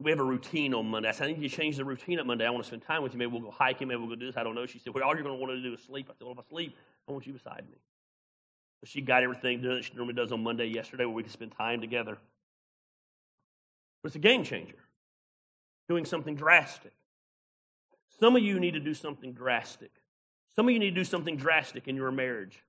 [0.00, 1.08] We have a routine on Monday.
[1.08, 2.46] I said, I need you to change the routine up Monday.
[2.46, 3.18] I want to spend time with you.
[3.18, 3.88] Maybe we'll go hiking.
[3.88, 4.36] Maybe we'll go do this.
[4.36, 4.64] I don't know.
[4.64, 6.06] She said, Well, all you're going to want to do is sleep.
[6.08, 6.76] I said, Well, if I sleep,
[7.08, 7.78] I want you beside me.
[8.80, 11.32] So she got everything done that she normally does on Monday yesterday where we could
[11.32, 12.16] spend time together.
[14.02, 14.76] But it's a game changer.
[15.88, 16.92] Doing something drastic.
[18.20, 19.90] Some of you need to do something drastic.
[20.54, 22.62] Some of you need to do something drastic in your marriage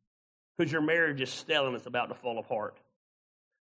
[0.57, 2.77] because your marriage is stale and it's about to fall apart.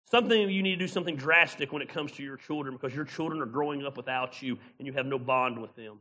[0.10, 3.04] Something you need to do something drastic when it comes to your children because your
[3.04, 6.00] children are growing up without you and you have no bond with them.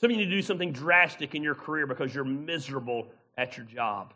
[0.00, 3.08] Some of you need to do something drastic in your career because you're miserable
[3.38, 4.12] at your job.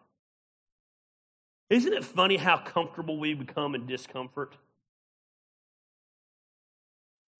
[1.71, 4.57] Isn't it funny how comfortable we become in discomfort?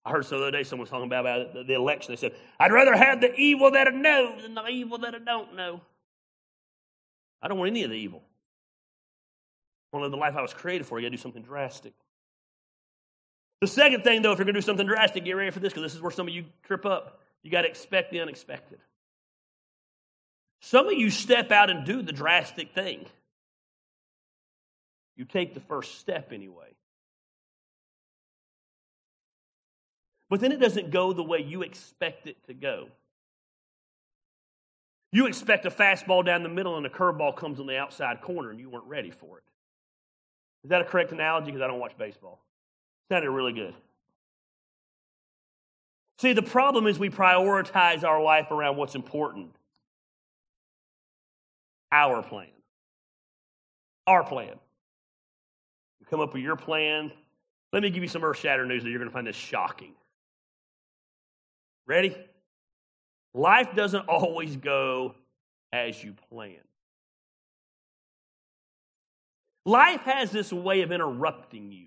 [0.05, 2.13] I heard so the other day someone was talking about, about the election.
[2.13, 5.19] They said, I'd rather have the evil that I know than the evil that I
[5.19, 5.81] don't know.
[7.43, 8.23] I don't want any of the evil.
[9.93, 10.99] I want to live the life I was created for.
[10.99, 11.95] You got to do something drastic.
[13.61, 15.73] The second thing, though, if you're going to do something drastic, get ready for this
[15.73, 17.21] because this is where some of you trip up.
[17.43, 18.79] You got to expect the unexpected.
[20.63, 23.07] Some of you step out and do the drastic thing.
[25.17, 26.75] You take the first step anyway.
[30.31, 32.87] But then it doesn't go the way you expect it to go.
[35.13, 38.51] You expect a fastball down the middle and a curveball comes on the outside corner
[38.51, 39.45] and you weren't ready for it.
[40.65, 41.47] Is that a correct analogy?
[41.47, 42.41] Because I don't watch baseball.
[43.11, 43.75] Sounded really good.
[46.19, 49.55] See, the problem is we prioritize our life around what's important.
[51.91, 52.49] Our plan.
[54.07, 54.55] Our plan.
[56.01, 57.11] You come up with your plan.
[57.73, 59.95] Let me give you some earth shattering news that you're going to find this shocking.
[61.87, 62.17] Ready?
[63.33, 65.15] Life doesn't always go
[65.73, 66.59] as you plan.
[69.67, 71.87] Life has this way of interrupting you.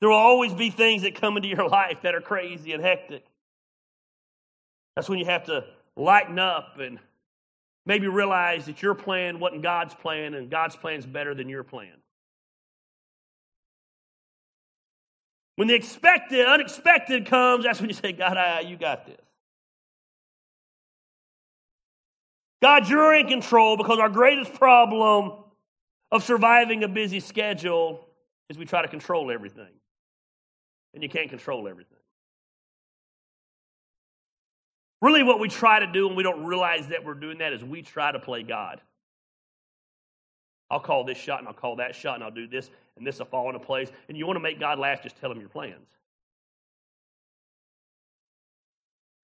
[0.00, 3.24] There will always be things that come into your life that are crazy and hectic.
[4.94, 5.64] That's when you have to
[5.96, 6.98] lighten up and
[7.84, 11.64] maybe realize that your plan wasn't God's plan and God's plan is better than your
[11.64, 11.92] plan.
[15.56, 19.16] When the expected, unexpected comes, that's when you say, God, I, you got this.
[22.60, 25.32] God, you're in control because our greatest problem
[26.12, 28.06] of surviving a busy schedule
[28.48, 29.72] is we try to control everything.
[30.94, 31.98] And you can't control everything.
[35.02, 37.62] Really, what we try to do, and we don't realize that we're doing that, is
[37.62, 38.80] we try to play God.
[40.70, 43.18] I'll call this shot and I'll call that shot and I'll do this and this
[43.18, 43.90] will fall into place.
[44.08, 45.86] And you want to make God laugh, just tell him your plans.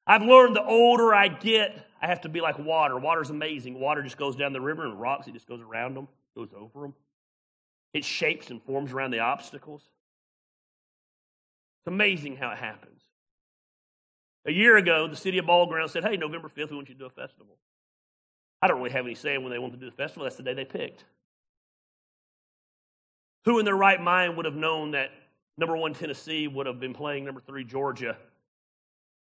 [0.06, 2.98] I've learned the older I get, I have to be like water.
[2.98, 3.78] Water's amazing.
[3.78, 6.82] Water just goes down the river and rocks, it just goes around them, goes over
[6.82, 6.94] them.
[7.92, 9.82] It shapes and forms around the obstacles.
[11.80, 13.02] It's amazing how it happens.
[14.46, 16.94] A year ago, the city of Ball Ground said, Hey, November 5th, we want you
[16.94, 17.56] to do a festival.
[18.60, 20.24] I don't really have any say when they want to do the festival.
[20.24, 21.04] That's the day they picked.
[23.44, 25.10] Who in their right mind would have known that
[25.58, 28.16] number one Tennessee would have been playing number three Georgia?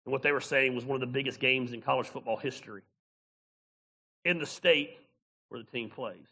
[0.06, 2.84] And what they were saying was one of the biggest games in college football history
[4.24, 4.98] in the state
[5.50, 6.28] where the team plays.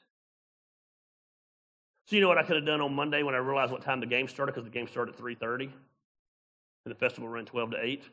[2.05, 3.99] So you know what I could have done on Monday when I realized what time
[3.99, 5.71] the game started because the game started at 3:30
[6.85, 8.03] and the festival ran 12 to 8.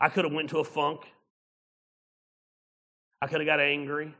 [0.00, 1.02] I could have went to a funk.
[3.20, 4.14] I could have got angry.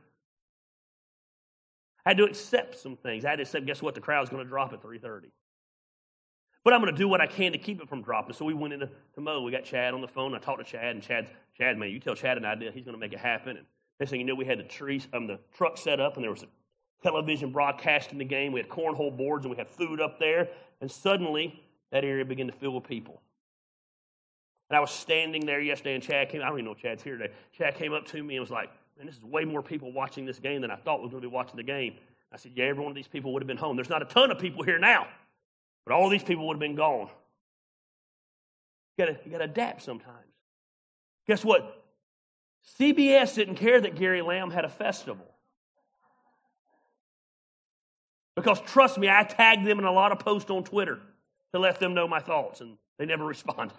[2.05, 3.25] I had to accept some things.
[3.25, 3.95] I had to accept, guess what?
[3.95, 5.31] The crowd's going to drop at 3.30.
[6.65, 8.35] But I'm going to do what I can to keep it from dropping.
[8.35, 9.43] So we went into to Mo.
[9.43, 10.35] We got Chad on the phone.
[10.35, 12.73] I talked to Chad, and Chad, Chad, man, you tell Chad an idea.
[12.73, 13.59] He's going to make it happen.
[13.59, 13.67] And
[14.01, 16.31] next thing you know, we had the trees, um, the truck set up, and there
[16.31, 16.49] was a
[17.03, 18.53] television broadcasting the game.
[18.53, 20.49] We had cornhole boards, and we had food up there.
[20.81, 23.21] And suddenly, that area began to fill with people.
[24.71, 26.43] And I was standing there yesterday, and Chad came.
[26.43, 27.33] I don't even know if Chad's here today.
[27.53, 30.27] Chad came up to me and was like, "Man, this is way more people watching
[30.27, 31.97] this game than I thought was going to be watching the game."
[32.31, 33.77] I said, "Yeah, every one of these people would have been home.
[33.77, 35.09] There's not a ton of people here now,
[35.87, 37.09] but all these people would have been gone."
[38.99, 40.17] You got you to adapt sometimes.
[41.27, 41.85] Guess what?
[42.79, 45.27] CBS didn't care that Gary Lamb had a festival.
[48.39, 51.01] Because trust me, I tagged them in a lot of posts on Twitter
[51.53, 53.77] to let them know my thoughts, and they never responded.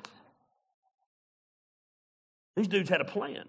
[2.57, 3.45] These dudes had a plan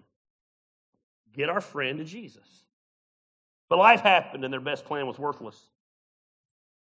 [1.33, 2.63] get our friend to Jesus.
[3.67, 5.57] But life happened, and their best plan was worthless.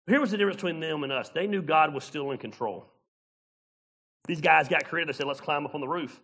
[0.07, 2.87] Here was the difference between them and us they knew God was still in control.
[4.27, 5.13] These guys got creative.
[5.13, 6.19] They said, Let's climb up on the roof.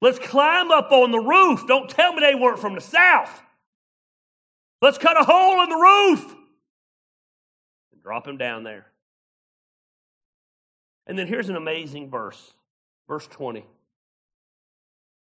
[0.00, 1.68] Let's climb up on the roof.
[1.68, 3.42] Don't tell me they weren't from the south.
[4.82, 6.34] Let's cut a hole in the roof
[8.08, 8.86] drop him down there.
[11.06, 12.54] And then here's an amazing verse,
[13.06, 13.66] verse 20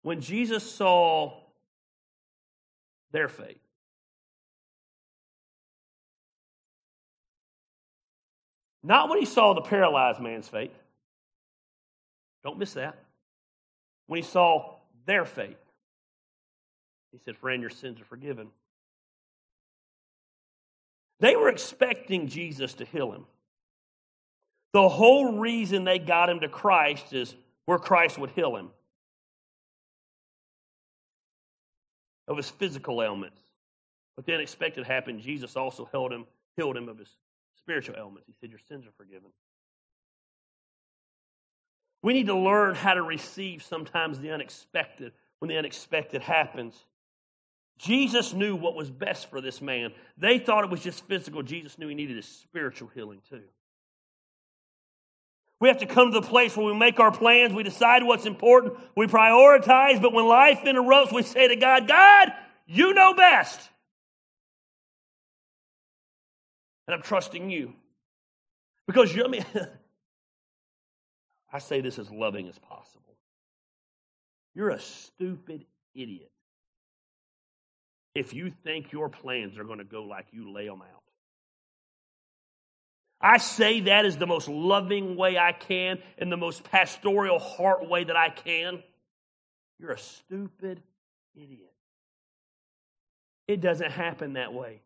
[0.02, 1.32] when Jesus saw
[3.10, 3.58] their faith.
[8.84, 10.78] Not when he saw the paralyzed man's faith.
[12.44, 13.02] Don't miss that.
[14.06, 14.76] When he saw
[15.06, 15.58] their faith,
[17.10, 18.46] he said, Friend, your sins are forgiven.
[21.20, 23.26] They were expecting Jesus to heal him.
[24.72, 28.70] The whole reason they got him to Christ is where Christ would heal him.
[32.28, 33.40] of his physical ailments.
[34.16, 35.20] But the unexpected happened.
[35.20, 37.08] Jesus also held him, healed him of his
[37.58, 38.26] spiritual ailments.
[38.26, 39.30] He said, Your sins are forgiven.
[42.02, 46.74] We need to learn how to receive sometimes the unexpected when the unexpected happens.
[47.78, 49.92] Jesus knew what was best for this man.
[50.16, 51.42] They thought it was just physical.
[51.42, 53.42] Jesus knew he needed a spiritual healing too.
[55.60, 58.26] We have to come to the place where we make our plans, we decide what's
[58.26, 62.28] important, we prioritize, but when life interrupts, we say to God, God,
[62.66, 63.60] you know best.
[66.86, 67.72] And I'm trusting you.
[68.86, 69.46] Because you, I mean,
[71.52, 73.16] I say this as loving as possible.
[74.54, 75.64] You're a stupid
[75.94, 76.30] idiot
[78.16, 81.02] if you think your plans are going to go like you lay them out.
[83.20, 87.86] I say that is the most loving way I can, in the most pastoral heart
[87.88, 88.82] way that I can.
[89.78, 90.82] You're a stupid
[91.34, 91.72] idiot.
[93.46, 94.80] It doesn't happen that way.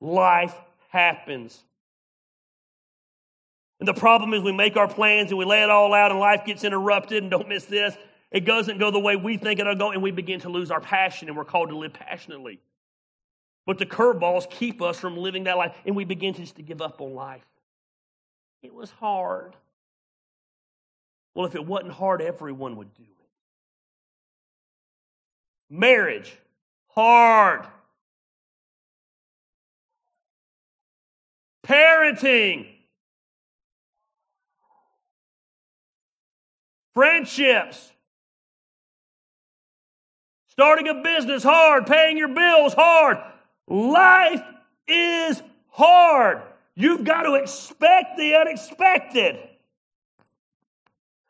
[0.00, 0.54] Life
[0.90, 1.60] happens.
[3.80, 6.20] And the problem is we make our plans and we lay it all out and
[6.20, 7.96] life gets interrupted and don't miss this.
[8.30, 10.80] It doesn't go the way we think it'll go and we begin to lose our
[10.80, 12.60] passion and we're called to live passionately.
[13.66, 16.62] But the curveballs keep us from living that life, and we begin to just to
[16.62, 17.44] give up on life.
[18.62, 19.56] It was hard.
[21.34, 23.26] Well, if it wasn't hard, everyone would do it.
[25.68, 26.32] Marriage,
[26.88, 27.66] hard.
[31.64, 32.68] Parenting,
[36.94, 37.92] friendships,
[40.58, 43.18] starting a business, hard, paying your bills, hard.
[43.68, 44.42] Life
[44.88, 46.40] is hard.
[46.74, 49.36] You've got to expect the unexpected.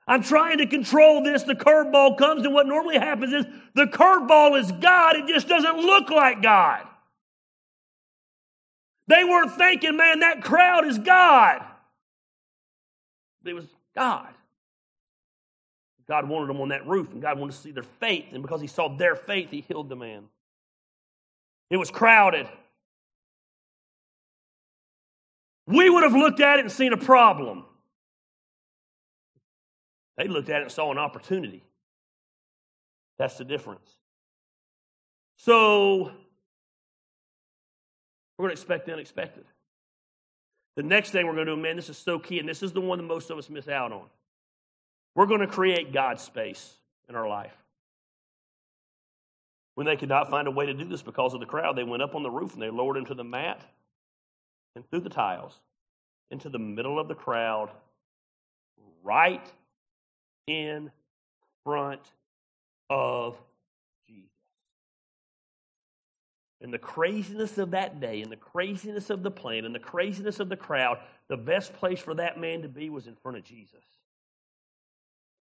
[0.07, 1.43] I'm trying to control this.
[1.43, 5.17] The curveball comes, and what normally happens is the curveball is God.
[5.17, 6.87] It just doesn't look like God.
[9.09, 11.65] They weren't thinking, man, that crowd is God.
[13.45, 13.67] It was
[13.97, 14.29] God.
[16.09, 18.27] God wanted them on that roof, and God wanted to see their faith.
[18.33, 20.25] And because He saw their faith, He healed the man.
[21.71, 22.47] It was crowded.
[25.67, 27.65] We would have looked at it and seen a problem.
[30.17, 31.65] They looked at it and saw an opportunity.
[33.19, 33.91] That's the difference.
[35.39, 36.13] So,
[38.39, 39.45] we're going to expect the unexpected.
[40.77, 42.73] The next thing we're going to do, man, this is so key, and this is
[42.73, 44.05] the one that most of us miss out on.
[45.17, 46.75] We're going to create God's space
[47.09, 47.57] in our life.
[49.75, 51.85] When they could not find a way to do this because of the crowd, they
[51.85, 53.63] went up on the roof and they lowered into the mat
[54.75, 55.59] and through the tiles
[56.31, 57.71] into the middle of the crowd,
[59.05, 59.47] right
[60.47, 60.91] in
[61.65, 62.01] front
[62.91, 63.37] of
[64.09, 64.29] Jesus.
[66.61, 70.41] In the craziness of that day, in the craziness of the plan, in the craziness
[70.41, 70.99] of the crowd,
[71.29, 73.85] the best place for that man to be was in front of Jesus.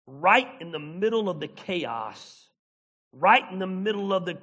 [0.07, 2.47] Right in the middle of the chaos,
[3.11, 4.37] right in the middle of the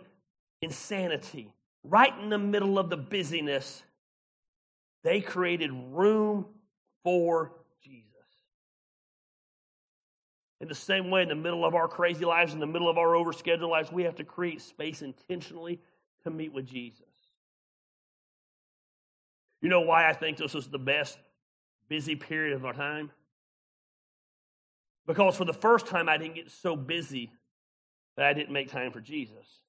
[0.61, 1.51] insanity,
[1.83, 3.83] right in the middle of the busyness,
[5.03, 6.47] they created room
[7.03, 7.53] for
[7.83, 8.05] Jesus.
[10.61, 12.99] In the same way, in the middle of our crazy lives, in the middle of
[12.99, 15.81] our overscheduled lives, we have to create space intentionally
[16.25, 17.03] to meet with Jesus.
[19.61, 21.19] You know why I think this was the best
[21.89, 23.11] busy period of our time?
[25.07, 27.31] Because for the first time, I didn't get so busy
[28.17, 29.61] that I didn't make time for Jesus.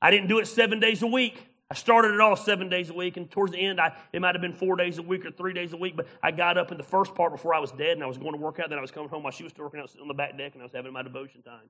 [0.00, 1.46] I didn't do it seven days a week.
[1.70, 4.36] I started it all seven days a week, and towards the end, I, it might
[4.36, 6.70] have been four days a week or three days a week, but I got up
[6.70, 8.68] in the first part before I was dead, and I was going to work out.
[8.68, 10.52] Then I was coming home while she was still working out on the back deck,
[10.52, 11.68] and I was having my devotion time.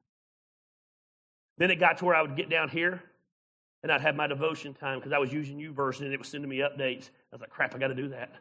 [1.57, 3.03] Then it got to where I would get down here,
[3.83, 6.51] and I'd have my devotion time because I was using YouVersion, and it was sending
[6.51, 7.09] me updates.
[7.33, 8.33] I was like, crap, I got to do that.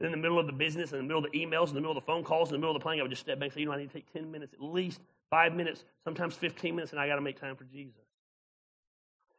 [0.00, 1.80] And in the middle of the business, in the middle of the emails, in the
[1.80, 3.38] middle of the phone calls, in the middle of the playing, I would just step
[3.38, 5.84] back and say, you know, I need to take 10 minutes, at least five minutes,
[6.04, 8.00] sometimes 15 minutes, and I got to make time for Jesus.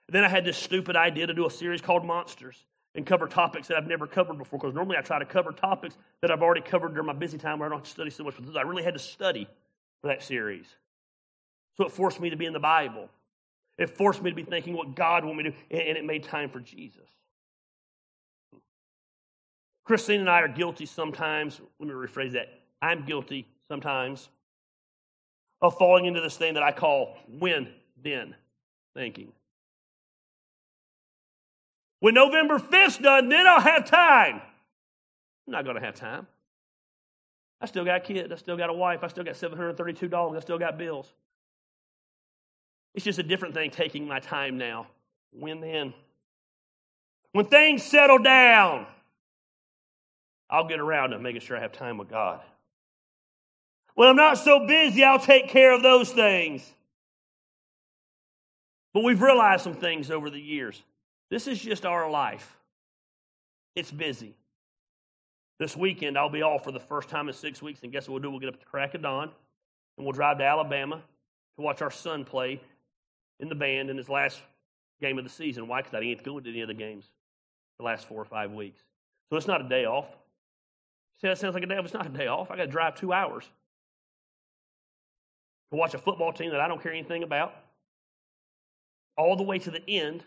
[0.07, 3.70] Then I had this stupid idea to do a series called Monsters and cover topics
[3.70, 6.62] that I've never covered before because normally I try to cover topics that I've already
[6.62, 8.36] covered during my busy time where I don't study so much.
[8.38, 9.47] But I really had to study
[10.01, 10.66] for that series.
[11.78, 13.09] So it forced me to be in the Bible.
[13.78, 16.24] It forced me to be thinking what God wanted me to do, and it made
[16.24, 17.07] time for Jesus.
[19.84, 21.59] Christine and I are guilty sometimes.
[21.79, 22.47] Let me rephrase that.
[22.82, 24.29] I'm guilty sometimes
[25.61, 27.69] of falling into this thing that I call when
[28.01, 28.36] then
[28.95, 29.32] thinking.
[31.99, 34.41] When November 5th's done, then I'll have time.
[35.47, 36.25] I'm not going to have time.
[37.61, 38.32] I still got kids.
[38.32, 39.03] I still got a wife.
[39.03, 40.38] I still got 732 dollars.
[40.38, 41.13] I still got bills.
[42.95, 44.88] It's just a different thing taking my time now.
[45.32, 45.93] When then?
[47.34, 48.88] When things settle down,
[50.52, 52.41] I'll get around to making sure I have time with God.
[53.95, 56.70] When I'm not so busy, I'll take care of those things.
[58.93, 60.82] But we've realized some things over the years.
[61.30, 62.58] This is just our life.
[63.76, 64.36] It's busy.
[65.60, 68.16] This weekend, I'll be off for the first time in six weeks, and guess what
[68.16, 68.32] we'll do?
[68.32, 69.30] We'll get up at the crack of dawn,
[69.97, 72.60] and we'll drive to Alabama to watch our son play
[73.39, 74.41] in the band in his last
[74.99, 75.68] game of the season.
[75.68, 75.82] Why?
[75.82, 77.06] Because I didn't go to any of the games
[77.78, 78.82] the last four or five weeks.
[79.30, 80.08] So it's not a day off.
[81.22, 81.86] See, that sounds like a day off.
[81.86, 82.49] It's not a day off.
[82.49, 83.43] I got to drive two hours
[85.72, 87.53] to watch a football team that I don't care anything about,
[89.17, 90.24] all the way to the end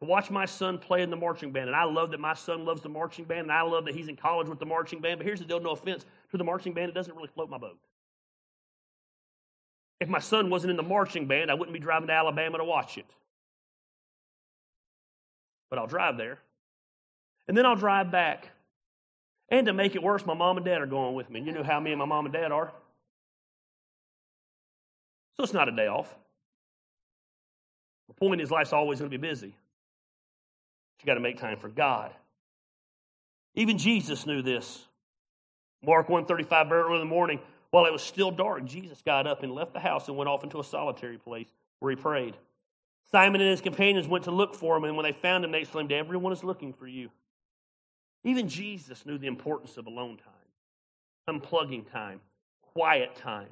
[0.00, 1.66] to watch my son play in the marching band.
[1.66, 4.08] And I love that my son loves the marching band, and I love that he's
[4.08, 5.18] in college with the marching band.
[5.18, 7.58] But here's the deal no offense to the marching band, it doesn't really float my
[7.58, 7.78] boat.
[10.00, 12.64] If my son wasn't in the marching band, I wouldn't be driving to Alabama to
[12.64, 13.06] watch it.
[15.70, 16.38] But I'll drive there.
[17.48, 18.50] And then I'll drive back.
[19.50, 21.38] And to make it worse, my mom and dad are going with me.
[21.38, 22.72] And you know how me and my mom and dad are.
[25.36, 26.14] So it's not a day off.
[28.08, 29.48] The point is, life's always going to be busy.
[29.48, 32.12] You got to make time for God.
[33.54, 34.84] Even Jesus knew this.
[35.84, 37.38] Mark 135, very early in the morning,
[37.70, 40.42] while it was still dark, Jesus got up and left the house and went off
[40.42, 42.36] into a solitary place where he prayed.
[43.10, 45.60] Simon and his companions went to look for him, and when they found him, they
[45.60, 47.10] exclaimed, Everyone is looking for you.
[48.24, 52.20] Even Jesus knew the importance of alone time, unplugging time,
[52.74, 53.48] quiet time.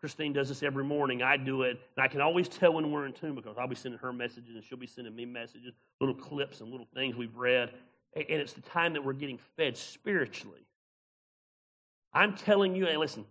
[0.00, 1.22] Christine does this every morning.
[1.22, 1.78] I do it.
[1.96, 4.54] And I can always tell when we're in tune because I'll be sending her messages
[4.54, 7.70] and she'll be sending me messages, little clips and little things we've read.
[8.16, 10.66] And it's the time that we're getting fed spiritually.
[12.14, 13.26] I'm telling you, hey, listen,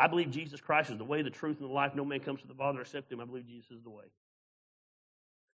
[0.00, 1.94] I believe Jesus Christ is the way, the truth, and the life.
[1.94, 3.20] No man comes to the Father except him.
[3.20, 4.04] I believe Jesus is the way.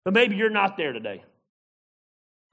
[0.05, 1.23] But maybe you're not there today.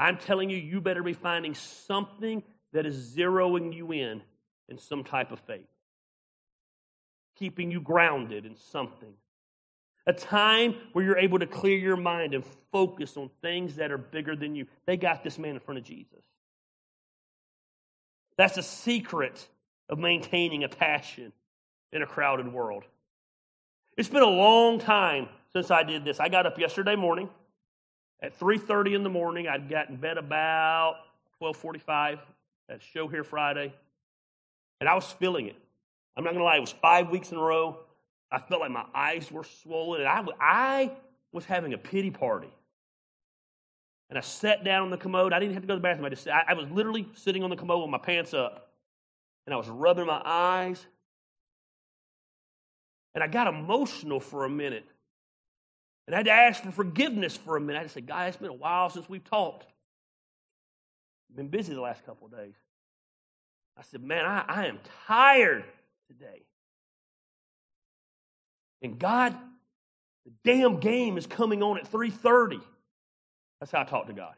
[0.01, 2.43] I'm telling you, you better be finding something
[2.73, 4.21] that is zeroing you in
[4.69, 5.67] in some type of faith
[7.41, 9.13] keeping you grounded in something.
[10.05, 13.97] A time where you're able to clear your mind and focus on things that are
[13.97, 14.67] bigger than you.
[14.85, 16.23] They got this man in front of Jesus.
[18.37, 19.47] That's a secret
[19.89, 21.33] of maintaining a passion
[21.91, 22.83] in a crowded world.
[23.97, 26.19] It's been a long time since I did this.
[26.19, 27.27] I got up yesterday morning
[28.21, 29.47] at 3:30 in the morning.
[29.47, 30.97] I'd got in bed about
[31.39, 32.19] 12:45.
[32.69, 33.73] That show here Friday,
[34.79, 35.55] and I was feeling it.
[36.15, 37.79] I'm not going to lie, it was five weeks in a row.
[38.31, 40.91] I felt like my eyes were swollen, and I, I
[41.33, 42.53] was having a pity party.
[44.09, 45.33] And I sat down on the commode.
[45.33, 46.05] I didn't have to go to the bathroom.
[46.05, 48.71] I just I, I was literally sitting on the commode with my pants up,
[49.45, 50.85] and I was rubbing my eyes,
[53.13, 54.85] And I got emotional for a minute.
[56.07, 57.83] And I had to ask for forgiveness for a minute.
[57.83, 59.65] I said, God, it's been a while since we've talked.
[61.29, 62.55] I've been busy the last couple of days.
[63.77, 65.63] I said, man, I, I am tired
[66.07, 66.43] today.
[68.81, 69.35] And God,
[70.25, 72.61] the damn game is coming on at 3:30.
[73.59, 74.33] That's how I talk to God.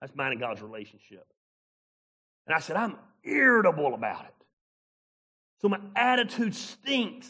[0.00, 1.26] That's mine and God's relationship.
[2.46, 4.34] And I said, I'm irritable about it.
[5.60, 7.28] So my attitude stinks.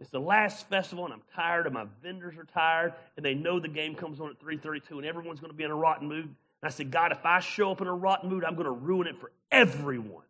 [0.00, 3.58] It's the last festival, and I'm tired, and my vendors are tired, and they know
[3.58, 6.24] the game comes on at 3:32, and everyone's going to be in a rotten mood.
[6.24, 8.70] And I said, God, if I show up in a rotten mood, I'm going to
[8.70, 10.24] ruin it for everyone.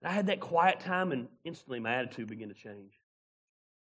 [0.00, 2.92] And I had that quiet time, and instantly my attitude began to change.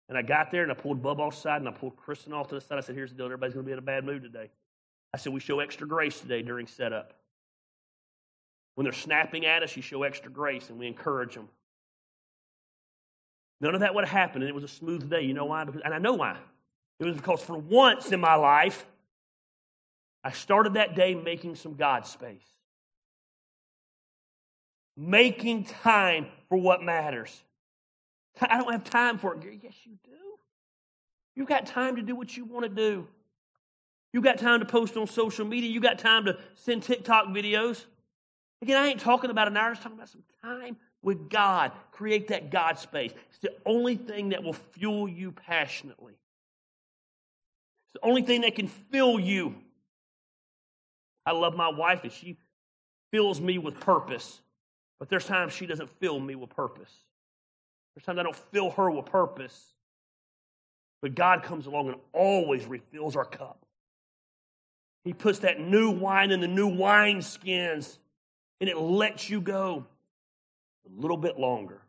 [0.08, 2.48] And I got there, and I pulled Bub off side, and I pulled Kristen off
[2.48, 2.78] to the side.
[2.78, 4.48] I said, Here's the deal everybody's going to be in a bad mood today.
[5.12, 7.12] I said, We show extra grace today during setup.
[8.74, 11.48] When they're snapping at us, you show extra grace, and we encourage them.
[13.60, 15.22] None of that would have happened, and it was a smooth day.
[15.22, 15.64] You know why?
[15.64, 16.36] Because, and I know why.
[17.00, 18.86] It was because for once in my life,
[20.22, 22.42] I started that day making some God space.
[24.96, 27.42] Making time for what matters.
[28.40, 29.42] I don't have time for it.
[29.62, 30.10] Yes, you do.
[31.34, 33.06] You've got time to do what you want to do.
[34.12, 35.70] You've got time to post on social media.
[35.70, 37.84] You've got time to send TikTok videos.
[38.62, 39.70] Again, I ain't talking about an hour.
[39.70, 41.72] I'm talking about some time with God.
[41.92, 43.12] Create that God space.
[43.30, 46.12] It's the only thing that will fuel you passionately.
[46.12, 49.54] It's the only thing that can fill you.
[51.24, 52.36] I love my wife and she
[53.10, 54.40] fills me with purpose.
[54.98, 56.92] But there's times she doesn't fill me with purpose.
[57.94, 59.74] There's times I don't fill her with purpose.
[61.00, 63.64] But God comes along and always refills our cup.
[65.04, 67.98] He puts that new wine in the new wine skins
[68.60, 69.86] and it lets you go
[70.96, 71.80] a little bit longer.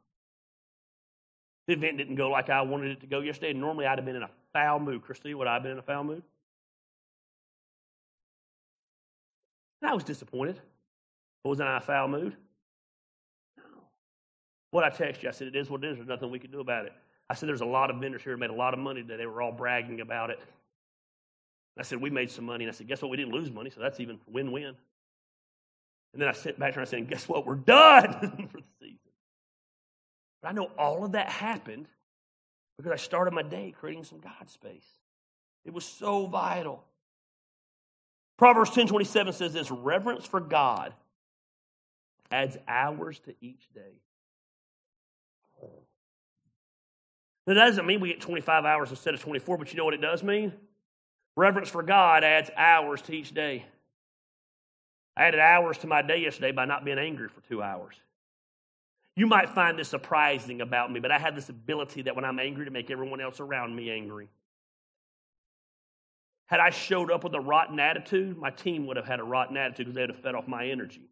[1.68, 3.54] The event didn't go like I wanted it to go yesterday.
[3.54, 5.04] Normally, I'd have been in a foul mood.
[5.04, 6.24] Christy, would I have been in a foul mood?
[9.82, 10.60] And I was disappointed.
[11.44, 12.36] But was I in a foul mood?
[13.58, 13.64] No.
[14.72, 15.98] What I texted you, I said, it is what it is.
[15.98, 16.94] There's nothing we can do about it.
[17.30, 19.18] I said, there's a lot of vendors here who made a lot of money today.
[19.18, 20.40] They were all bragging about it.
[21.78, 22.66] I said, we made some money.
[22.66, 23.10] And I said, guess what?
[23.10, 24.76] We didn't lose money, so that's even win-win.
[26.14, 27.46] And then I sit back and I said, guess what?
[27.46, 28.50] We're done.
[30.42, 31.88] But I know all of that happened
[32.78, 34.88] because I started my day creating some God space.
[35.66, 36.84] It was so vital.
[38.38, 40.94] Proverbs 10 27 says this reverence for God
[42.32, 44.00] adds hours to each day.
[47.48, 50.02] That doesn't mean we get 25 hours instead of 24, but you know what it
[50.02, 50.54] does mean?
[51.36, 53.66] Reverence for God adds hours to each day.
[55.18, 57.96] I added hours to my day yesterday by not being angry for two hours.
[59.16, 62.40] You might find this surprising about me, but I have this ability that when I'm
[62.40, 64.30] angry to make everyone else around me angry.
[66.46, 69.58] Had I showed up with a rotten attitude, my team would have had a rotten
[69.58, 71.10] attitude because they would have fed off my energy.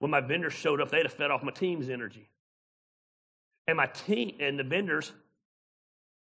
[0.00, 2.28] When my vendors showed up, they'd have fed off my team's energy.
[3.66, 5.12] And my team and the vendors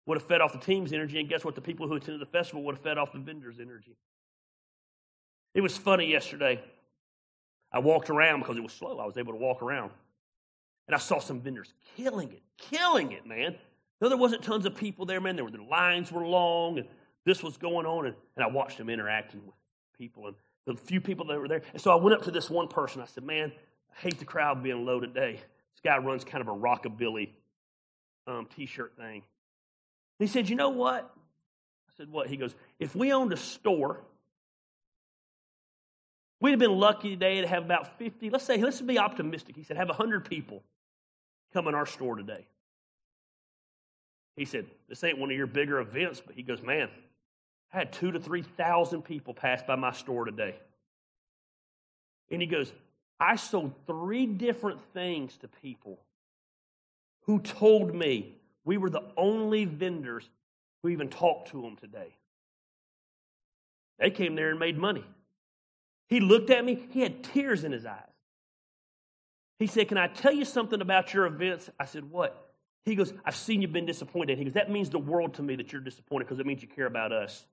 [0.06, 1.54] would have fed off the team's energy, and guess what?
[1.54, 3.96] The people who attended the festival would have fed off the vendors' energy.
[5.54, 6.60] It was funny yesterday.
[7.72, 8.98] I walked around because it was slow.
[8.98, 9.92] I was able to walk around.
[10.86, 13.56] And I saw some vendors killing it, killing it, man.
[14.00, 15.36] No, there wasn't tons of people there, man.
[15.36, 16.88] There were the lines were long, and
[17.24, 19.54] this was going on, and, and I watched them interacting with
[19.96, 20.34] people and
[20.66, 21.62] the few people that were there.
[21.72, 23.00] And so I went up to this one person.
[23.00, 23.52] I said, "Man,
[23.90, 25.34] I hate the crowd being low today.
[25.34, 27.30] This guy runs kind of a rockabilly
[28.26, 29.22] um, t-shirt thing."
[30.18, 31.10] he said, "You know what?"
[31.88, 34.02] I said, "What?" He goes, "If we owned a store."
[36.40, 39.56] We'd have been lucky today to have about 50, let's say, let's be optimistic.
[39.56, 40.62] He said, have 100 people
[41.52, 42.46] come in our store today.
[44.36, 46.88] He said, this ain't one of your bigger events, but he goes, man,
[47.72, 50.54] I had two to 3,000 people pass by my store today.
[52.30, 52.72] And he goes,
[53.18, 56.00] I sold three different things to people
[57.26, 58.34] who told me
[58.64, 60.28] we were the only vendors
[60.82, 62.14] who even talked to them today.
[63.98, 65.04] They came there and made money.
[66.10, 68.02] He looked at me, he had tears in his eyes.
[69.60, 71.70] He said, Can I tell you something about your events?
[71.78, 72.48] I said, What?
[72.84, 74.36] He goes, I've seen you've been disappointed.
[74.36, 76.68] He goes, That means the world to me that you're disappointed because it means you
[76.68, 77.46] care about us.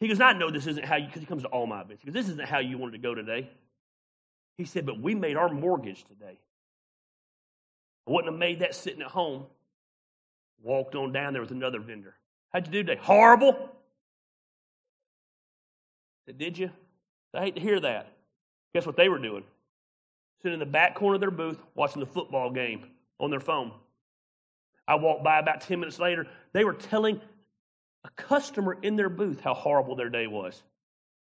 [0.00, 2.02] He goes, I know this isn't how you, because he comes to all my events.
[2.02, 3.48] He goes, This isn't how you wanted to go today.
[4.56, 6.38] He said, But we made our mortgage today.
[8.08, 9.44] I wouldn't have made that sitting at home.
[10.62, 12.16] Walked on down there with another vendor.
[12.52, 13.00] How'd you do today?
[13.00, 13.70] Horrible.
[16.36, 16.70] Did you?
[17.34, 18.12] I hate to hear that.
[18.74, 19.44] Guess what they were doing?
[20.42, 22.86] sitting in the back corner of their booth watching the football game
[23.18, 23.72] on their phone.
[24.86, 26.26] I walked by about 10 minutes later.
[26.52, 27.20] They were telling
[28.04, 30.62] a customer in their booth how horrible their day was.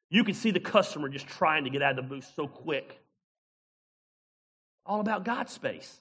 [0.09, 2.99] You could see the customer just trying to get out of the booth so quick.
[4.85, 5.99] All about God space.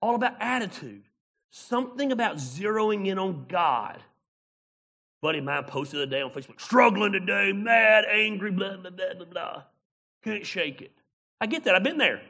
[0.00, 1.02] All about attitude.
[1.50, 3.98] Something about zeroing in on God.
[5.22, 8.90] Buddy of mine posted the other day on Facebook, struggling today, mad, angry, blah, blah,
[8.90, 9.62] blah, blah, blah.
[10.24, 10.92] Can't shake it.
[11.40, 11.74] I get that.
[11.74, 12.22] I've been there.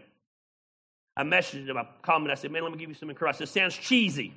[1.16, 3.36] I messaged him, I commented, I said, man, let me give you some encouragement.
[3.36, 4.32] I said, sounds cheesy.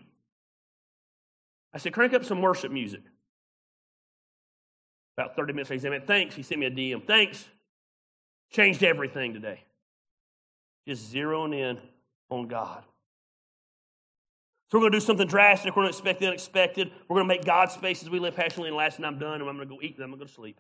[1.74, 3.02] I said, crank up some worship music.
[5.18, 6.36] About 30 minutes later, he said, man, thanks.
[6.36, 7.06] He sent me a DM.
[7.06, 7.48] Thanks.
[8.52, 9.64] Changed everything today.
[10.88, 11.80] Just zeroing in
[12.30, 12.84] on God.
[14.74, 15.76] So we're going to do something drastic.
[15.76, 16.92] We're going to expect the unexpected.
[17.08, 18.70] We're going to make God space as we live passionately.
[18.70, 20.26] And last, and I'm done, and I'm going to go eat, and I'm going to
[20.26, 20.60] go to sleep.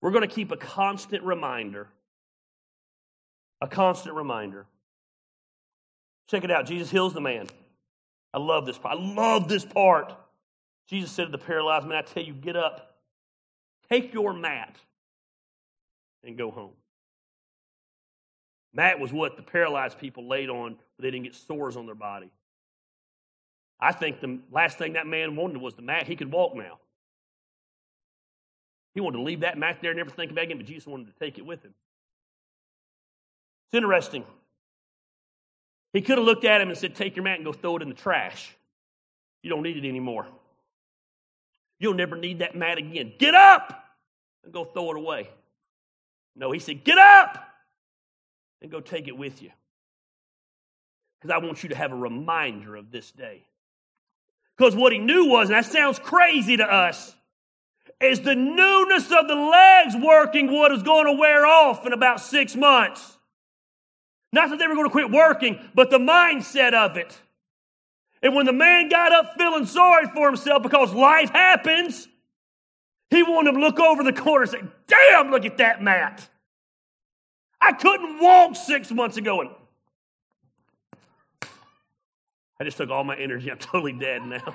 [0.00, 1.86] We're going to keep a constant reminder.
[3.60, 4.66] A constant reminder.
[6.28, 6.66] Check it out.
[6.66, 7.46] Jesus heals the man.
[8.34, 8.98] I love this part.
[8.98, 10.12] I love this part.
[10.88, 12.96] Jesus said to the paralyzed man, I tell you, get up,
[13.88, 14.74] take your mat,
[16.24, 16.72] and go home.
[18.76, 21.94] Mat was what the paralyzed people laid on so they didn't get sores on their
[21.94, 22.30] body.
[23.80, 26.06] I think the last thing that man wanted was the mat.
[26.06, 26.78] He could walk now.
[28.94, 30.86] He wanted to leave that mat there and never think about it again, but Jesus
[30.86, 31.72] wanted to take it with him.
[33.66, 34.24] It's interesting.
[35.94, 37.82] He could have looked at him and said, Take your mat and go throw it
[37.82, 38.54] in the trash.
[39.42, 40.26] You don't need it anymore.
[41.78, 43.14] You'll never need that mat again.
[43.18, 43.84] Get up
[44.44, 45.30] and go throw it away.
[46.34, 47.42] No, he said, Get up
[48.62, 49.50] and go take it with you.
[51.20, 53.42] Because I want you to have a reminder of this day.
[54.56, 57.14] Because what he knew was, and that sounds crazy to us,
[58.00, 62.20] is the newness of the legs working what is going to wear off in about
[62.20, 63.16] six months.
[64.32, 67.18] Not that they were going to quit working, but the mindset of it.
[68.22, 72.08] And when the man got up feeling sorry for himself because life happens,
[73.10, 76.28] he wanted to look over the corner and say, Damn, look at that mat.
[77.66, 79.40] I couldn't walk six months ago.
[79.40, 79.50] And
[82.60, 83.50] I just took all my energy.
[83.50, 84.54] I'm totally dead now.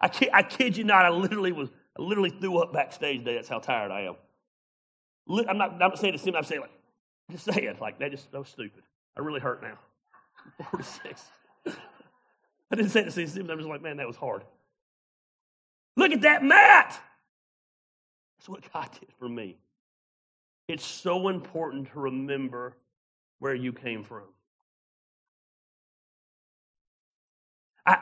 [0.00, 3.34] I, kid, I kid you not, I literally was, I literally threw up backstage today.
[3.34, 4.16] That's how tired I am.
[5.48, 6.70] I'm not, I'm not saying it, I'm saying like,
[7.30, 8.82] just saying, like, that just, that was stupid.
[9.16, 9.78] I really hurt now.
[10.70, 11.24] 46.
[12.70, 13.50] I didn't say it to see Stephen.
[13.50, 14.44] I was just like, man, that was hard.
[15.96, 17.00] Look at that mat.
[18.38, 19.56] That's what God did for me.
[20.68, 22.76] It's so important to remember
[23.38, 24.24] where you came from.
[27.86, 27.98] I,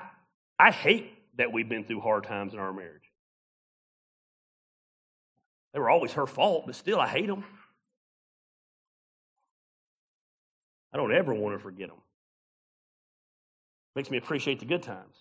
[0.58, 3.12] I hate that we've been through hard times in our marriage.
[5.72, 7.44] They were always her fault, but still, I hate them.
[10.92, 11.98] I don't ever want to forget them.
[13.94, 15.14] Makes me appreciate the good times.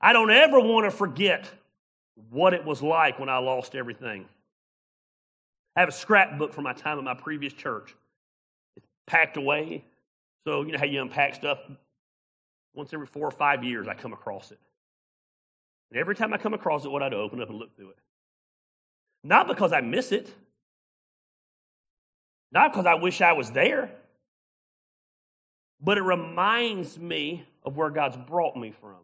[0.00, 1.50] I don't ever want to forget
[2.30, 4.26] what it was like when I lost everything.
[5.76, 7.94] I have a scrapbook from my time at my previous church.
[8.76, 9.84] It's packed away.
[10.44, 11.58] So, you know how you unpack stuff?
[12.74, 14.58] Once every four or five years, I come across it.
[15.90, 17.90] And every time I come across it, what I do, open up and look through
[17.90, 17.98] it.
[19.22, 20.32] Not because I miss it,
[22.52, 23.90] not because I wish I was there,
[25.80, 28.96] but it reminds me of where God's brought me from.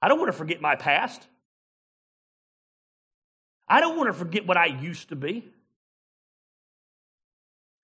[0.00, 1.26] I don't want to forget my past.
[3.68, 5.44] I don't want to forget what I used to be.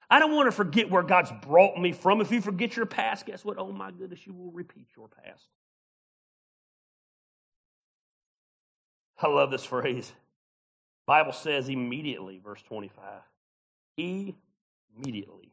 [0.09, 2.21] I don't want to forget where God's brought me from.
[2.21, 3.59] If you forget your past, guess what?
[3.59, 5.49] Oh my goodness, you will repeat your past.
[9.21, 10.13] I love this phrase.
[11.07, 13.03] Bible says immediately, verse 25.
[13.99, 15.53] Immediately.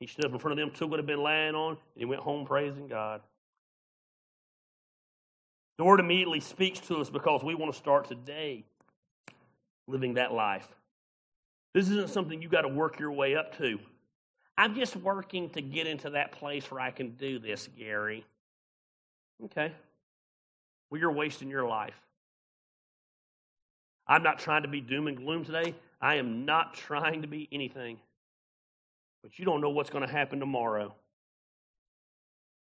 [0.00, 2.04] He stood up in front of them, took what had been lying on, and he
[2.04, 3.20] went home praising God.
[5.78, 8.64] The word immediately speaks to us because we want to start today
[9.86, 10.68] living that life.
[11.74, 13.78] This isn't something you got to work your way up to.
[14.58, 18.24] I'm just working to get into that place where I can do this, Gary.
[19.44, 19.72] Okay.
[20.90, 21.98] Well, you're wasting your life.
[24.06, 25.74] I'm not trying to be doom and gloom today.
[26.00, 27.98] I am not trying to be anything.
[29.22, 30.94] But you don't know what's going to happen tomorrow.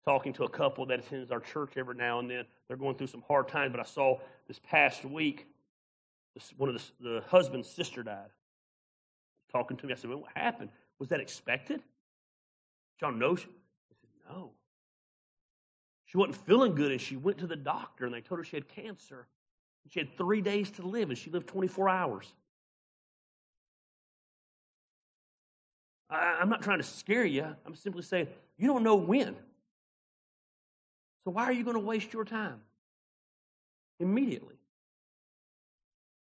[0.05, 2.45] Talking to a couple that attends our church every now and then.
[2.69, 5.47] They're going through some hard times, but I saw this past week
[6.57, 8.31] one of the, the husband's sister died.
[9.51, 10.71] Talking to me, I said, well, What happened?
[10.99, 11.83] Was that expected?
[12.99, 13.41] John knows.
[13.41, 14.53] I said, No.
[16.07, 18.57] She wasn't feeling good, and she went to the doctor, and they told her she
[18.57, 19.27] had cancer.
[19.89, 22.33] She had three days to live, and she lived 24 hours.
[26.09, 27.47] I, I'm not trying to scare you.
[27.67, 28.29] I'm simply saying
[28.59, 29.35] you don't know when.
[31.25, 32.61] So why are you going to waste your time?
[34.01, 34.57] Immediately.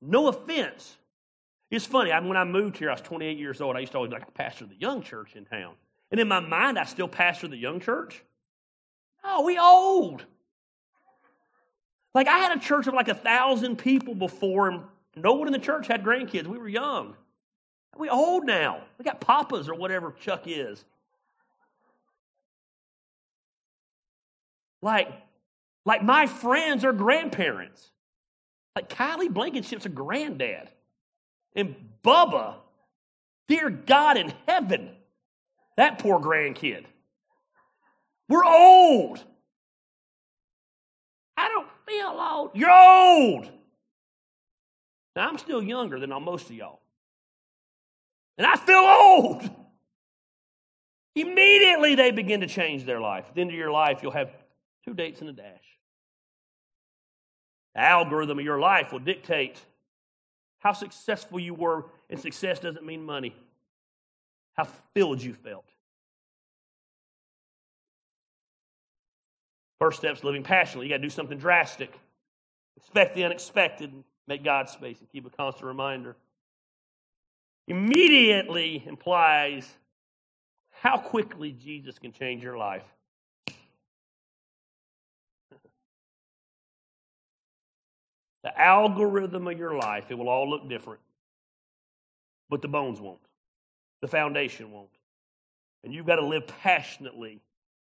[0.01, 0.97] No offense.
[1.71, 2.11] It's funny.
[2.11, 3.75] I, when I moved here, I was 28 years old.
[3.75, 5.73] I used to always be like, I pastor the young church in town.
[6.11, 8.23] And in my mind, I still pastor the young church.
[9.23, 10.25] Oh, we old.
[12.15, 14.81] Like I had a church of like a thousand people before, and
[15.15, 16.47] no one in the church had grandkids.
[16.47, 17.15] We were young.
[17.97, 18.81] We old now.
[18.97, 20.83] We got papas or whatever Chuck is.
[24.81, 25.11] Like,
[25.85, 27.91] like my friends are grandparents.
[28.75, 30.69] Like Kylie Blankenship's a granddad.
[31.55, 32.55] And Bubba,
[33.47, 34.91] dear God in heaven,
[35.77, 36.85] that poor grandkid.
[38.27, 39.23] We're old.
[41.35, 42.51] I don't feel old.
[42.53, 43.49] You're old.
[45.15, 46.79] Now, I'm still younger than most of y'all.
[48.37, 49.49] And I feel old.
[51.15, 53.25] Immediately they begin to change their life.
[53.27, 54.31] At the end of your life, you'll have
[54.85, 55.68] two dates and a dash.
[57.75, 59.57] The algorithm of your life will dictate
[60.59, 63.35] how successful you were, and success doesn't mean money.
[64.53, 65.65] How filled you felt.
[69.79, 70.87] First step's living passionately.
[70.87, 71.97] You got to do something drastic.
[72.75, 73.93] Expect the unexpected.
[74.27, 76.17] Make God space and keep a constant reminder.
[77.67, 79.69] Immediately implies
[80.71, 82.83] how quickly Jesus can change your life.
[88.49, 91.01] The algorithm of your life, it will all look different.
[92.49, 93.19] But the bones won't.
[94.01, 94.89] The foundation won't.
[95.83, 97.41] And you've got to live passionately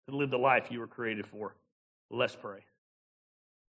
[0.07, 1.55] to live the life you were created for.
[2.11, 2.59] Let's pray.